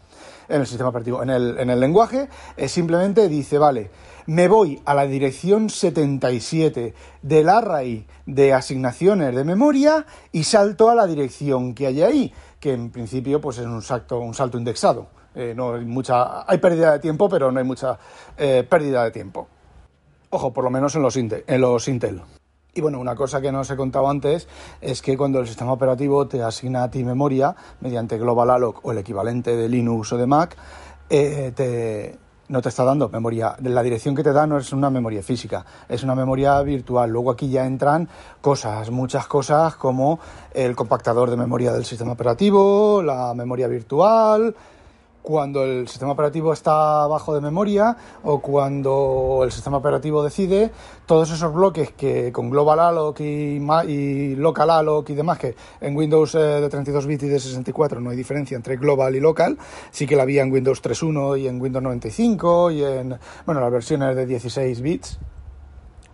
en 0.49 0.61
el 0.61 0.67
sistema 0.67 0.89
operativo, 0.89 1.23
en 1.23 1.29
el, 1.29 1.57
en 1.59 1.69
el 1.69 1.79
lenguaje, 1.79 2.29
simplemente 2.67 3.27
dice, 3.27 3.57
vale, 3.57 3.89
me 4.25 4.47
voy 4.47 4.81
a 4.85 4.93
la 4.93 5.05
dirección 5.05 5.69
77 5.69 6.93
del 7.21 7.49
array 7.49 8.05
de 8.25 8.53
asignaciones 8.53 9.35
de 9.35 9.43
memoria 9.43 10.05
y 10.31 10.43
salto 10.43 10.89
a 10.89 10.95
la 10.95 11.07
dirección 11.07 11.73
que 11.73 11.87
hay 11.87 12.01
ahí, 12.01 12.33
que 12.59 12.73
en 12.73 12.89
principio 12.89 13.41
pues 13.41 13.57
es 13.57 13.65
un 13.65 13.81
salto, 13.81 14.19
un 14.19 14.33
salto 14.33 14.57
indexado. 14.57 15.07
Eh, 15.35 15.53
no 15.55 15.73
hay 15.73 15.85
mucha, 15.85 16.49
hay 16.49 16.59
pérdida 16.59 16.93
de 16.93 16.99
tiempo, 16.99 17.27
pero 17.27 17.51
no 17.51 17.59
hay 17.59 17.65
mucha 17.65 17.97
eh, 18.37 18.65
pérdida 18.69 19.03
de 19.03 19.11
tiempo. 19.11 19.47
Ojo, 20.29 20.53
por 20.53 20.63
lo 20.63 20.69
menos 20.69 20.95
en 20.95 21.01
los, 21.01 21.15
en 21.15 21.61
los 21.61 21.87
Intel. 21.87 22.21
Y 22.75 22.81
bueno, 22.81 22.99
una 22.99 23.15
cosa 23.15 23.39
que 23.39 23.51
no 23.51 23.59
os 23.59 23.69
he 23.69 23.75
contado 23.75 24.09
antes 24.09 24.47
es 24.81 25.03
que 25.03 25.15
cuando 25.15 25.39
el 25.39 25.47
sistema 25.47 25.73
operativo 25.73 26.27
te 26.27 26.41
asigna 26.41 26.81
a 26.83 26.89
ti 26.89 27.03
memoria 27.03 27.55
mediante 27.81 28.17
Global 28.17 28.49
Alloc 28.49 28.83
o 28.83 28.91
el 28.91 28.97
equivalente 28.97 29.55
de 29.55 29.69
Linux 29.69 30.11
o 30.13 30.17
de 30.17 30.25
Mac, 30.25 30.57
eh, 31.07 32.17
no 32.49 32.61
te 32.63 32.69
está 32.69 32.83
dando 32.83 33.09
memoria. 33.09 33.55
La 33.61 33.83
dirección 33.83 34.15
que 34.15 34.23
te 34.23 34.33
da 34.33 34.47
no 34.47 34.57
es 34.57 34.73
una 34.73 34.89
memoria 34.89 35.21
física, 35.21 35.63
es 35.87 36.03
una 36.03 36.15
memoria 36.15 36.59
virtual. 36.63 37.11
Luego 37.11 37.29
aquí 37.29 37.47
ya 37.47 37.63
entran 37.67 38.09
cosas, 38.41 38.89
muchas 38.89 39.27
cosas 39.27 39.75
como 39.75 40.19
el 40.51 40.75
compactador 40.75 41.29
de 41.29 41.37
memoria 41.37 41.73
del 41.73 41.85
sistema 41.85 42.13
operativo, 42.13 43.03
la 43.03 43.35
memoria 43.35 43.67
virtual, 43.67 44.55
cuando 45.23 45.63
el 45.63 45.87
sistema 45.87 46.11
operativo 46.11 46.53
está 46.53 47.07
bajo 47.07 47.33
de 47.33 47.41
memoria 47.41 47.95
o 48.23 48.39
cuando 48.39 49.41
el 49.43 49.51
sistema 49.51 49.77
operativo 49.77 50.21
decide, 50.21 50.69
todos 51.05 51.31
esos 51.31 51.51
bloques 51.53 51.91
que 51.93 52.31
con 52.31 52.49
Global 52.49 52.79
Alloc 52.79 53.21
y, 53.21 53.57
y 53.87 54.35
Local 54.35 54.69
Alloc 54.69 55.09
y 55.09 55.15
demás, 55.15 55.39
que 55.39 55.55
en 55.81 55.95
Windows 55.95 56.35
eh, 56.35 56.39
de 56.39 56.69
32 56.69 57.07
bits 57.07 57.23
y 57.23 57.29
de 57.29 57.39
64 57.39 58.01
no 58.01 58.09
hay 58.09 58.17
diferencia 58.17 58.55
entre 58.55 58.75
Global 58.75 59.15
y 59.15 59.21
Local, 59.21 59.57
sí 59.91 60.05
que 60.05 60.17
la 60.17 60.23
había 60.23 60.43
en 60.43 60.51
Windows 60.51 60.83
3.1 60.83 61.39
y 61.39 61.47
en 61.47 61.59
Windows 61.59 61.83
95 61.83 62.71
y 62.71 62.83
en, 62.83 63.17
bueno, 63.45 63.61
las 63.61 63.71
versiones 63.71 64.15
de 64.15 64.25
16 64.25 64.81
bits 64.81 65.19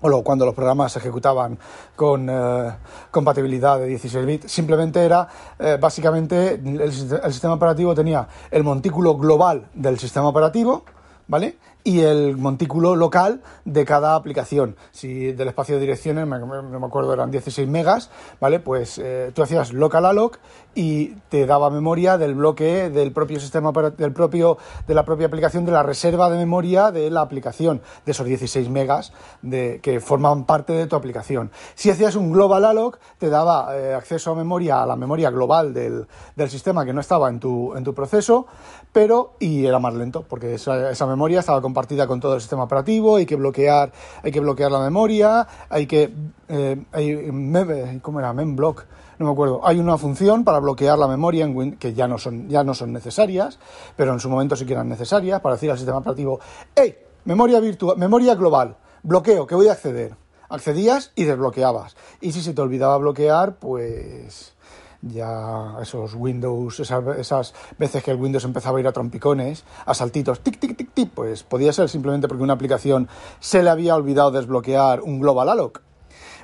o 0.01 0.23
cuando 0.23 0.45
los 0.45 0.55
programas 0.55 0.91
se 0.91 0.99
ejecutaban 0.99 1.57
con 1.95 2.29
eh, 2.29 2.71
compatibilidad 3.11 3.79
de 3.79 3.87
16 3.87 4.25
bits, 4.25 4.51
simplemente 4.51 5.03
era, 5.03 5.27
eh, 5.57 5.77
básicamente, 5.79 6.53
el, 6.53 6.91
sistema 6.91 7.53
operativo 7.53 7.93
tenía 7.93 8.27
el 8.51 8.63
montículo 8.63 9.17
global 9.17 9.67
del 9.73 9.99
sistema 9.99 10.27
operativo, 10.27 10.83
¿vale? 11.27 11.57
y 11.83 12.01
el 12.01 12.37
montículo 12.37 12.95
local 12.95 13.41
de 13.63 13.85
cada 13.85 14.15
aplicación. 14.15 14.75
Si 14.91 15.31
del 15.31 15.47
espacio 15.47 15.75
de 15.75 15.81
direcciones, 15.81 16.27
no 16.27 16.79
me, 16.79 16.85
acuerdo, 16.85 17.13
eran 17.13 17.31
16 17.31 17.67
megas, 17.67 18.09
¿vale? 18.39 18.59
Pues 18.59 18.99
eh, 18.99 19.31
tú 19.33 19.41
hacías 19.41 19.71
local 19.71 20.05
alloc 20.05 20.37
y 20.75 21.15
te 21.29 21.45
daba 21.45 21.69
memoria 21.69 22.17
del 22.17 22.35
bloque 22.35 22.89
del 22.89 23.11
propio 23.11 23.39
sistema 23.39 23.71
del 23.71 24.13
propio 24.13 24.57
de 24.87 24.93
la 24.93 25.03
propia 25.03 25.27
aplicación 25.27 25.65
de 25.65 25.71
la 25.71 25.83
reserva 25.83 26.29
de 26.29 26.37
memoria 26.37 26.91
de 26.91 27.09
la 27.09 27.21
aplicación 27.21 27.81
de 28.05 28.11
esos 28.11 28.25
16 28.25 28.69
megas 28.69 29.11
de, 29.41 29.79
que 29.81 29.99
forman 29.99 30.45
parte 30.45 30.73
de 30.73 30.87
tu 30.87 30.95
aplicación. 30.95 31.51
Si 31.75 31.89
hacías 31.89 32.15
un 32.15 32.31
global 32.31 32.65
alloc 32.65 32.99
te 33.17 33.29
daba 33.29 33.75
eh, 33.75 33.95
acceso 33.95 34.31
a 34.31 34.35
memoria 34.35 34.83
a 34.83 34.85
la 34.85 34.95
memoria 34.95 35.31
global 35.31 35.73
del, 35.73 36.07
del, 36.35 36.49
sistema 36.49 36.85
que 36.85 36.93
no 36.93 37.01
estaba 37.01 37.29
en 37.29 37.39
tu 37.39 37.75
en 37.75 37.83
tu 37.83 37.93
proceso, 37.93 38.45
pero 38.93 39.33
y 39.39 39.65
era 39.65 39.79
más 39.79 39.93
lento 39.95 40.23
porque 40.27 40.53
esa, 40.55 41.05
memoria 41.07 41.39
estaba 41.39 41.61
compartida 41.61 42.05
con 42.05 42.19
todo 42.19 42.35
el 42.35 42.41
sistema 42.41 42.63
operativo, 42.63 43.15
hay 43.15 43.25
que 43.25 43.35
bloquear, 43.35 43.91
hay 44.23 44.31
que 44.31 44.39
bloquear 44.39 44.71
la 44.71 44.79
memoria, 44.79 45.47
hay 45.69 45.87
que 45.87 46.13
eh, 46.47 46.83
hay, 46.91 47.99
¿cómo 48.01 48.19
era? 48.19 48.33
Memblock, 48.33 48.85
no 49.19 49.25
me 49.25 49.31
acuerdo. 49.33 49.61
Hay 49.63 49.79
una 49.79 49.97
función 49.97 50.43
para 50.43 50.59
bloquear 50.59 50.97
la 50.97 51.07
memoria 51.07 51.43
en 51.45 51.75
que 51.75 51.93
ya 51.93 52.07
no 52.07 52.17
son 52.17 52.47
ya 52.47 52.63
no 52.63 52.73
son 52.73 52.93
necesarias, 52.93 53.59
pero 53.95 54.13
en 54.13 54.19
su 54.19 54.29
momento 54.29 54.55
sí 54.55 54.65
que 54.65 54.73
eran 54.73 54.87
necesarias 54.87 55.41
para 55.41 55.55
decir 55.55 55.69
al 55.69 55.77
sistema 55.77 55.99
operativo, 55.99 56.39
"Hey, 56.73 56.97
memoria 57.25 57.59
virtual, 57.59 57.97
memoria 57.97 58.33
global, 58.35 58.77
bloqueo, 59.03 59.45
que 59.45 59.55
voy 59.55 59.67
a 59.67 59.73
acceder." 59.73 60.15
Accedías 60.47 61.11
y 61.15 61.25
desbloqueabas. 61.25 61.95
Y 62.21 62.31
si 62.31 62.41
se 62.41 62.53
te 62.53 62.61
olvidaba 62.61 62.97
bloquear, 62.97 63.57
pues 63.57 64.55
ya 65.01 65.75
esos 65.81 66.15
Windows, 66.15 66.79
esas, 66.79 67.53
veces 67.77 68.03
que 68.03 68.11
el 68.11 68.17
Windows 68.17 68.45
empezaba 68.45 68.77
a 68.77 68.81
ir 68.81 68.87
a 68.87 68.91
trompicones, 68.91 69.63
a 69.85 69.93
saltitos, 69.93 70.39
tic, 70.39 70.59
tic, 70.59 70.75
tic, 70.75 70.93
tic, 70.93 71.11
pues 71.11 71.43
podía 71.43 71.71
ser 71.71 71.89
simplemente 71.89 72.27
porque 72.27 72.43
una 72.43 72.53
aplicación 72.53 73.07
se 73.39 73.63
le 73.63 73.69
había 73.69 73.95
olvidado 73.95 74.31
desbloquear 74.31 75.01
un 75.01 75.19
Global 75.19 75.49
Alloc. 75.49 75.81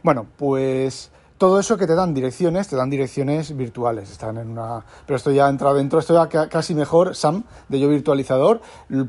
Bueno, 0.03 0.27
pues 0.37 1.11
todo 1.37 1.59
eso 1.59 1.77
que 1.77 1.85
te 1.85 1.95
dan 1.95 2.13
direcciones, 2.13 2.67
te 2.67 2.75
dan 2.75 2.89
direcciones 2.89 3.55
virtuales. 3.55 4.11
Están 4.11 4.37
en 4.37 4.49
una. 4.49 4.83
Pero 5.05 5.17
esto 5.17 5.31
ya 5.31 5.49
entra 5.49 5.73
dentro, 5.73 5.99
esto 5.99 6.13
ya 6.13 6.47
casi 6.47 6.73
mejor, 6.75 7.15
Sam, 7.15 7.43
de 7.67 7.79
Yo 7.79 7.89
Virtualizador. 7.89 8.61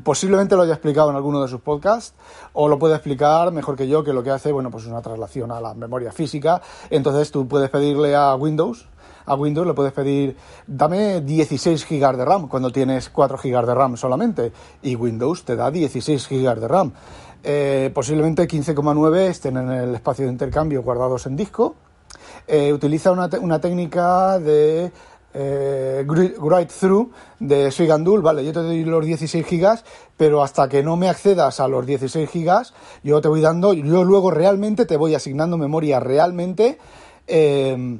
Posiblemente 0.03 0.55
lo 0.55 0.63
haya 0.63 0.73
explicado 0.73 1.09
en 1.09 1.15
alguno 1.15 1.41
de 1.41 1.47
sus 1.47 1.61
podcasts, 1.61 2.15
o 2.53 2.67
lo 2.67 2.77
puede 2.77 2.95
explicar 2.95 3.51
mejor 3.51 3.77
que 3.77 3.87
yo, 3.87 4.03
que 4.03 4.13
lo 4.13 4.23
que 4.23 4.31
hace, 4.31 4.51
bueno, 4.51 4.69
pues 4.69 4.85
una 4.85 5.01
traslación 5.01 5.51
a 5.51 5.61
la 5.61 5.73
memoria 5.73 6.11
física. 6.11 6.61
Entonces 6.89 7.31
tú 7.31 7.47
puedes 7.47 7.69
pedirle 7.69 8.15
a 8.15 8.35
Windows, 8.35 8.87
a 9.25 9.35
Windows 9.35 9.67
le 9.67 9.73
puedes 9.73 9.93
pedir, 9.93 10.35
dame 10.65 11.21
16 11.21 11.85
GB 11.87 12.17
de 12.17 12.25
RAM 12.25 12.47
cuando 12.47 12.71
tienes 12.71 13.09
4 13.09 13.37
GB 13.37 13.65
de 13.65 13.75
RAM 13.75 13.97
solamente, 13.97 14.51
y 14.81 14.95
Windows 14.95 15.43
te 15.45 15.55
da 15.55 15.71
16 15.71 16.27
GB 16.29 16.59
de 16.59 16.67
RAM. 16.67 16.93
Eh, 17.43 17.91
posiblemente 17.93 18.47
15,9 18.47 19.17
estén 19.27 19.57
en 19.57 19.69
el 19.69 19.95
espacio 19.95 20.25
de 20.25 20.31
intercambio 20.31 20.81
guardados 20.83 21.25
en 21.27 21.35
disco. 21.35 21.75
Eh, 22.47 22.71
utiliza 22.71 23.11
una, 23.11 23.29
una, 23.41 23.59
técnica 23.59 24.39
de 24.39 24.89
eh, 25.33 26.05
write 26.39 26.73
through 26.79 27.11
de 27.39 27.69
Swigandul, 27.71 28.21
vale, 28.21 28.45
yo 28.45 28.53
te 28.53 28.59
doy 28.59 28.85
los 28.85 29.05
16 29.05 29.45
gigas, 29.45 29.83
pero 30.15 30.41
hasta 30.41 30.69
que 30.69 30.81
no 30.81 30.95
me 30.95 31.09
accedas 31.09 31.59
a 31.59 31.67
los 31.67 31.85
16 31.85 32.29
gigas, 32.29 32.73
yo 33.03 33.19
te 33.19 33.27
voy 33.27 33.41
dando, 33.41 33.73
yo 33.73 34.03
luego 34.05 34.31
realmente 34.31 34.85
te 34.85 34.95
voy 34.95 35.13
asignando 35.13 35.57
memoria 35.57 35.99
realmente 35.99 36.77
eh, 37.27 37.99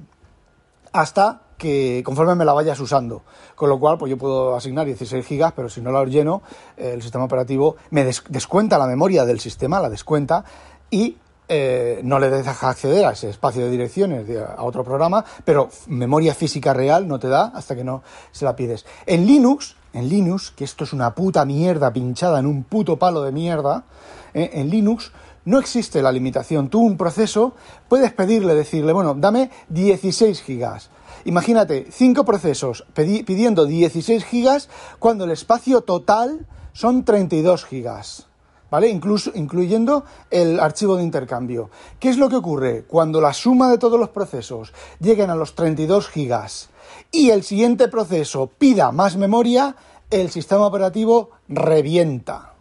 hasta 0.94 1.42
que 1.58 2.02
conforme 2.06 2.36
me 2.36 2.46
la 2.46 2.54
vayas 2.54 2.80
usando. 2.80 3.24
Con 3.56 3.70
lo 3.70 3.80
cual, 3.80 3.98
pues 3.98 4.10
yo 4.12 4.18
puedo 4.18 4.56
asignar 4.56 4.86
16 4.86 5.26
gigas, 5.26 5.54
pero 5.56 5.68
si 5.70 5.82
no 5.82 5.92
la 5.92 6.06
lleno, 6.06 6.44
el 6.78 7.02
sistema 7.02 7.26
operativo 7.26 7.76
me 7.90 8.06
descuenta 8.06 8.78
la 8.78 8.88
memoria 8.88 9.26
del 9.26 9.40
sistema, 9.40 9.82
la 9.82 9.90
descuenta, 9.90 10.46
y 10.90 11.18
eh, 11.50 12.02
no 12.04 12.20
le 12.20 12.30
deja 12.30 12.70
acceder 12.70 13.06
a 13.06 13.12
ese 13.12 13.30
espacio 13.30 13.64
de 13.64 13.72
direcciones 13.72 14.26
a 14.58 14.64
otro 14.64 14.84
programa, 14.84 15.24
pero 15.46 15.70
memoria 15.88 16.34
física 16.34 16.74
real 16.74 17.08
no 17.08 17.20
te 17.20 17.30
da 17.30 17.52
hasta 17.56 17.76
que 17.76 17.84
no 17.84 18.04
se 18.32 18.46
la 18.46 18.56
pides. 18.56 18.86
En 19.06 19.26
Linux, 19.26 19.76
en 19.94 20.10
Linux, 20.10 20.52
que 20.52 20.66
esto 20.66 20.84
es 20.84 20.94
una 20.94 21.16
puta 21.16 21.46
mierda 21.46 21.94
pinchada 21.94 22.40
en 22.40 22.46
un 22.46 22.64
puto 22.64 22.98
palo 22.98 23.24
de 23.24 23.32
mierda, 23.32 23.86
eh, 24.34 24.52
en 24.54 24.70
Linux 24.70 25.12
no 25.46 25.60
existe 25.60 26.02
la 26.02 26.12
limitación. 26.12 26.68
Tú 26.68 26.82
un 26.82 26.98
proceso 26.98 27.56
puedes 27.88 28.12
pedirle, 28.12 28.54
decirle, 28.54 28.92
bueno, 28.92 29.16
dame 29.16 29.50
16 29.70 30.42
gigas. 30.42 30.90
Imagínate, 31.24 31.88
cinco 31.92 32.26
procesos 32.26 32.86
pidiendo 32.94 33.66
16 33.66 34.26
gigas 34.26 34.70
cuando 35.00 35.24
el 35.24 35.32
espacio 35.32 35.82
total 35.82 36.46
son 36.74 37.06
32 37.06 37.66
gigas. 37.66 38.28
¿Vale? 38.70 38.90
Incluso, 38.90 39.32
incluyendo 39.34 40.04
el 40.30 40.60
archivo 40.60 40.98
de 40.98 41.04
intercambio. 41.04 41.70
¿Qué 42.00 42.10
es 42.10 42.18
lo 42.18 42.30
que 42.30 42.36
ocurre? 42.36 42.84
Cuando 42.84 43.22
la 43.22 43.34
suma 43.34 43.70
de 43.70 43.78
todos 43.78 44.00
los 44.00 44.10
procesos 44.10 44.74
lleguen 45.00 45.30
a 45.30 45.36
los 45.36 45.56
32 45.56 46.10
gigas 46.10 46.70
y 47.12 47.30
el 47.30 47.44
siguiente 47.44 47.88
proceso 47.88 48.48
pida 48.48 48.92
más 48.92 49.16
memoria, 49.16 49.76
el 50.10 50.30
sistema 50.30 50.66
operativo 50.66 51.32
revienta. 51.48 52.54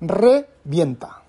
Revienta. 0.00 1.22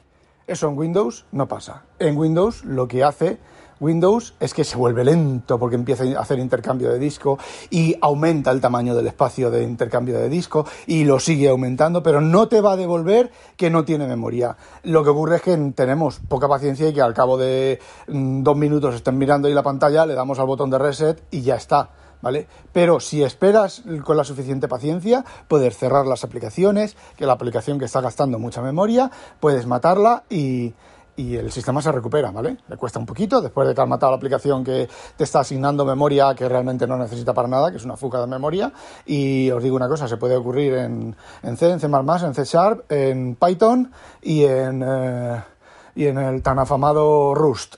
Eso 0.45 0.67
en 0.67 0.77
Windows 0.77 1.25
no 1.31 1.47
pasa. 1.47 1.83
En 1.99 2.17
Windows 2.17 2.65
lo 2.65 2.87
que 2.87 3.03
hace 3.03 3.39
Windows 3.79 4.33
es 4.39 4.53
que 4.53 4.63
se 4.63 4.77
vuelve 4.77 5.03
lento 5.03 5.59
porque 5.59 5.75
empieza 5.75 6.03
a 6.17 6.21
hacer 6.21 6.39
intercambio 6.39 6.91
de 6.91 6.99
disco 6.99 7.37
y 7.69 7.95
aumenta 8.01 8.51
el 8.51 8.61
tamaño 8.61 8.95
del 8.95 9.07
espacio 9.07 9.49
de 9.51 9.63
intercambio 9.63 10.17
de 10.17 10.29
disco 10.29 10.65
y 10.87 11.03
lo 11.03 11.19
sigue 11.19 11.49
aumentando, 11.49 12.03
pero 12.03 12.21
no 12.21 12.47
te 12.47 12.61
va 12.61 12.73
a 12.73 12.77
devolver 12.77 13.31
que 13.57 13.69
no 13.69 13.85
tiene 13.85 14.07
memoria. 14.07 14.55
Lo 14.83 15.03
que 15.03 15.09
ocurre 15.09 15.37
es 15.37 15.41
que 15.41 15.57
tenemos 15.75 16.19
poca 16.27 16.47
paciencia 16.47 16.87
y 16.87 16.93
que 16.93 17.01
al 17.01 17.13
cabo 17.13 17.37
de 17.37 17.79
mm, 18.07 18.43
dos 18.43 18.57
minutos 18.57 18.95
estén 18.95 19.17
mirando 19.17 19.47
ahí 19.47 19.53
la 19.53 19.63
pantalla, 19.63 20.05
le 20.05 20.13
damos 20.13 20.39
al 20.39 20.47
botón 20.47 20.69
de 20.69 20.79
reset 20.79 21.23
y 21.31 21.41
ya 21.41 21.55
está. 21.55 21.89
¿vale? 22.21 22.47
Pero 22.71 23.01
si 23.01 23.21
esperas 23.21 23.83
con 24.03 24.15
la 24.15 24.23
suficiente 24.23 24.69
paciencia, 24.69 25.25
puedes 25.47 25.77
cerrar 25.77 26.07
las 26.07 26.23
aplicaciones, 26.23 26.95
que 27.17 27.25
la 27.25 27.33
aplicación 27.33 27.77
que 27.77 27.85
está 27.85 27.99
gastando 27.99 28.39
mucha 28.39 28.61
memoria, 28.61 29.11
puedes 29.41 29.67
matarla 29.67 30.23
y, 30.29 30.73
el 31.17 31.51
sistema 31.51 31.81
se 31.81 31.91
recupera, 31.91 32.31
¿vale? 32.31 32.57
Le 32.67 32.77
cuesta 32.77 32.99
un 32.99 33.05
poquito 33.05 33.41
después 33.41 33.67
de 33.67 33.75
que 33.75 33.81
has 33.81 33.87
matado 33.87 34.11
la 34.11 34.17
aplicación 34.17 34.63
que 34.63 34.89
te 35.15 35.23
está 35.23 35.41
asignando 35.41 35.85
memoria 35.85 36.33
que 36.35 36.49
realmente 36.49 36.87
no 36.87 36.97
necesita 36.97 37.33
para 37.33 37.47
nada, 37.47 37.71
que 37.71 37.77
es 37.77 37.85
una 37.85 37.97
fuga 37.97 38.19
de 38.21 38.27
memoria. 38.27 38.71
Y 39.05 39.51
os 39.51 39.61
digo 39.61 39.75
una 39.75 39.87
cosa, 39.87 40.07
se 40.07 40.17
puede 40.17 40.35
ocurrir 40.35 40.73
en, 40.73 41.15
C, 41.55 41.69
en 41.69 41.79
C++, 41.79 41.87
en 41.87 42.33
C 42.33 42.43
Sharp, 42.45 42.91
en 42.91 43.35
Python 43.35 43.91
y 44.21 44.43
en, 44.43 44.83
eh, 44.85 45.43
y 45.95 46.05
en 46.07 46.17
el 46.17 46.41
tan 46.41 46.59
afamado 46.59 47.35
Rust 47.35 47.75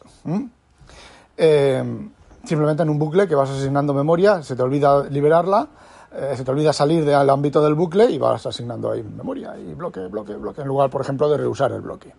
simplemente 2.45 2.83
en 2.83 2.89
un 2.89 2.99
bucle 2.99 3.27
que 3.27 3.35
vas 3.35 3.49
asignando 3.49 3.93
memoria, 3.93 4.41
se 4.43 4.55
te 4.55 4.61
olvida 4.61 5.03
liberarla, 5.09 5.67
eh, 6.13 6.33
se 6.35 6.43
te 6.43 6.51
olvida 6.51 6.71
salir 6.73 7.03
del 7.03 7.29
ámbito 7.29 7.61
del 7.61 7.73
bucle 7.73 8.09
y 8.11 8.17
vas 8.17 8.45
asignando 8.45 8.91
ahí 8.91 9.03
memoria 9.03 9.57
y 9.57 9.73
bloque, 9.73 10.07
bloque, 10.07 10.35
bloque, 10.35 10.61
en 10.61 10.67
lugar, 10.67 10.89
por 10.89 11.01
ejemplo, 11.01 11.29
de 11.29 11.37
reusar 11.37 11.71
el 11.71 11.81
bloque. 11.81 12.13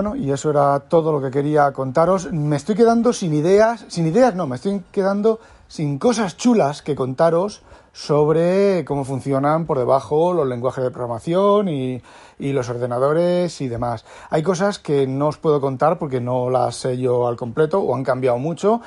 Bueno, 0.00 0.14
y 0.14 0.30
eso 0.30 0.50
era 0.50 0.78
todo 0.78 1.10
lo 1.10 1.20
que 1.20 1.32
quería 1.32 1.72
contaros. 1.72 2.32
Me 2.32 2.54
estoy 2.54 2.76
quedando 2.76 3.12
sin 3.12 3.34
ideas, 3.34 3.84
sin 3.88 4.06
ideas 4.06 4.32
no, 4.32 4.46
me 4.46 4.54
estoy 4.54 4.80
quedando 4.92 5.40
sin 5.66 5.98
cosas 5.98 6.36
chulas 6.36 6.82
que 6.82 6.94
contaros 6.94 7.62
sobre 7.92 8.84
cómo 8.84 9.02
funcionan 9.04 9.66
por 9.66 9.76
debajo 9.76 10.32
los 10.34 10.46
lenguajes 10.46 10.84
de 10.84 10.92
programación 10.92 11.68
y, 11.68 12.00
los 12.38 12.68
ordenadores 12.68 13.60
y 13.60 13.66
demás. 13.66 14.04
Hay 14.30 14.44
cosas 14.44 14.78
que 14.78 15.08
no 15.08 15.26
os 15.26 15.38
puedo 15.38 15.60
contar 15.60 15.98
porque 15.98 16.20
no 16.20 16.48
las 16.48 16.76
sé 16.76 16.96
yo 16.96 17.26
al 17.26 17.34
completo 17.34 17.80
o 17.80 17.96
han 17.96 18.04
cambiado 18.04 18.38
mucho 18.38 18.80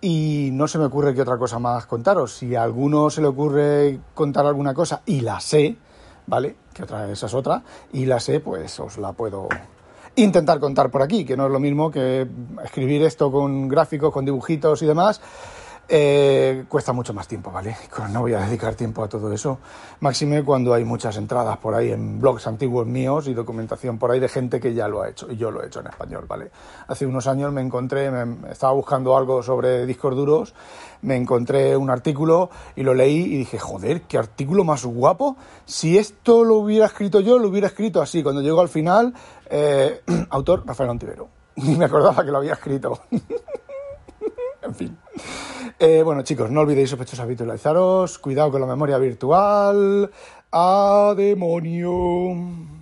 y 0.00 0.48
no 0.54 0.66
se 0.66 0.78
me 0.78 0.86
ocurre 0.86 1.14
que 1.14 1.20
otra 1.20 1.36
cosa 1.36 1.58
más 1.58 1.84
contaros. 1.84 2.38
Si 2.38 2.54
a 2.54 2.62
alguno 2.62 3.10
se 3.10 3.20
le 3.20 3.26
ocurre 3.26 4.00
contar 4.14 4.46
alguna 4.46 4.72
cosa 4.72 5.02
y 5.04 5.20
la 5.20 5.40
sé, 5.40 5.76
¿vale? 6.26 6.56
Que 6.72 6.84
otra 6.84 7.10
esa 7.10 7.26
es 7.26 7.34
otra, 7.34 7.62
y 7.92 8.06
la 8.06 8.18
sé, 8.18 8.40
pues 8.40 8.80
os 8.80 8.96
la 8.96 9.12
puedo 9.12 9.46
intentar 10.16 10.60
contar 10.60 10.90
por 10.90 11.02
aquí, 11.02 11.24
que 11.24 11.36
no 11.36 11.46
es 11.46 11.52
lo 11.52 11.60
mismo 11.60 11.90
que 11.90 12.26
escribir 12.64 13.02
esto 13.02 13.30
con 13.32 13.68
gráficos, 13.68 14.12
con 14.12 14.24
dibujitos 14.24 14.82
y 14.82 14.86
demás 14.86 15.20
Eh, 15.86 16.64
cuesta 16.68 16.94
mucho 16.94 17.12
más 17.12 17.28
tiempo, 17.28 17.50
¿vale? 17.50 17.76
No 18.10 18.20
voy 18.20 18.32
a 18.32 18.40
dedicar 18.40 18.74
tiempo 18.74 19.02
a 19.04 19.08
todo 19.08 19.32
eso. 19.32 19.58
Máxime 20.00 20.42
cuando 20.42 20.72
hay 20.72 20.84
muchas 20.84 21.16
entradas 21.16 21.58
por 21.58 21.74
ahí 21.74 21.92
en 21.92 22.20
blogs 22.20 22.46
antiguos 22.46 22.86
míos 22.86 23.28
y 23.28 23.34
documentación 23.34 23.98
por 23.98 24.10
ahí 24.10 24.20
de 24.20 24.28
gente 24.28 24.60
que 24.60 24.72
ya 24.72 24.88
lo 24.88 25.02
ha 25.02 25.10
hecho. 25.10 25.30
Y 25.30 25.36
yo 25.36 25.50
lo 25.50 25.62
he 25.62 25.66
hecho 25.66 25.80
en 25.80 25.86
español, 25.86 26.24
¿vale? 26.26 26.50
Hace 26.88 27.06
unos 27.06 27.26
años 27.26 27.52
me 27.52 27.60
encontré, 27.60 28.10
estaba 28.50 28.72
buscando 28.72 29.16
algo 29.16 29.42
sobre 29.42 29.84
discos 29.86 30.14
duros, 30.16 30.54
me 31.02 31.16
encontré 31.16 31.76
un 31.76 31.90
artículo 31.90 32.50
y 32.76 32.82
lo 32.82 32.94
leí 32.94 33.22
y 33.22 33.36
dije, 33.38 33.58
joder, 33.58 34.02
qué 34.02 34.16
artículo 34.18 34.64
más 34.64 34.84
guapo. 34.84 35.36
Si 35.66 35.98
esto 35.98 36.44
lo 36.44 36.56
hubiera 36.56 36.86
escrito 36.86 37.20
yo, 37.20 37.38
lo 37.38 37.48
hubiera 37.48 37.66
escrito 37.66 38.00
así. 38.00 38.22
Cuando 38.22 38.40
llego 38.40 38.60
al 38.60 38.68
final, 38.68 39.12
eh, 39.50 40.02
autor 40.30 40.64
Rafael 40.66 40.90
Antivero. 40.90 41.28
Ni 41.56 41.76
me 41.76 41.84
acordaba 41.84 42.24
que 42.24 42.30
lo 42.30 42.38
había 42.38 42.54
escrito. 42.54 43.00
en 44.64 44.74
fin. 44.74 44.98
Eh, 45.78 46.02
bueno, 46.02 46.22
chicos, 46.22 46.50
no 46.50 46.60
olvidéis 46.60 46.90
sospechosos 46.90 47.20
habitualizaros. 47.20 48.18
Cuidado 48.18 48.50
con 48.50 48.60
la 48.60 48.66
memoria 48.66 48.98
virtual. 48.98 50.10
¡A 50.50 51.14
demonio! 51.16 52.73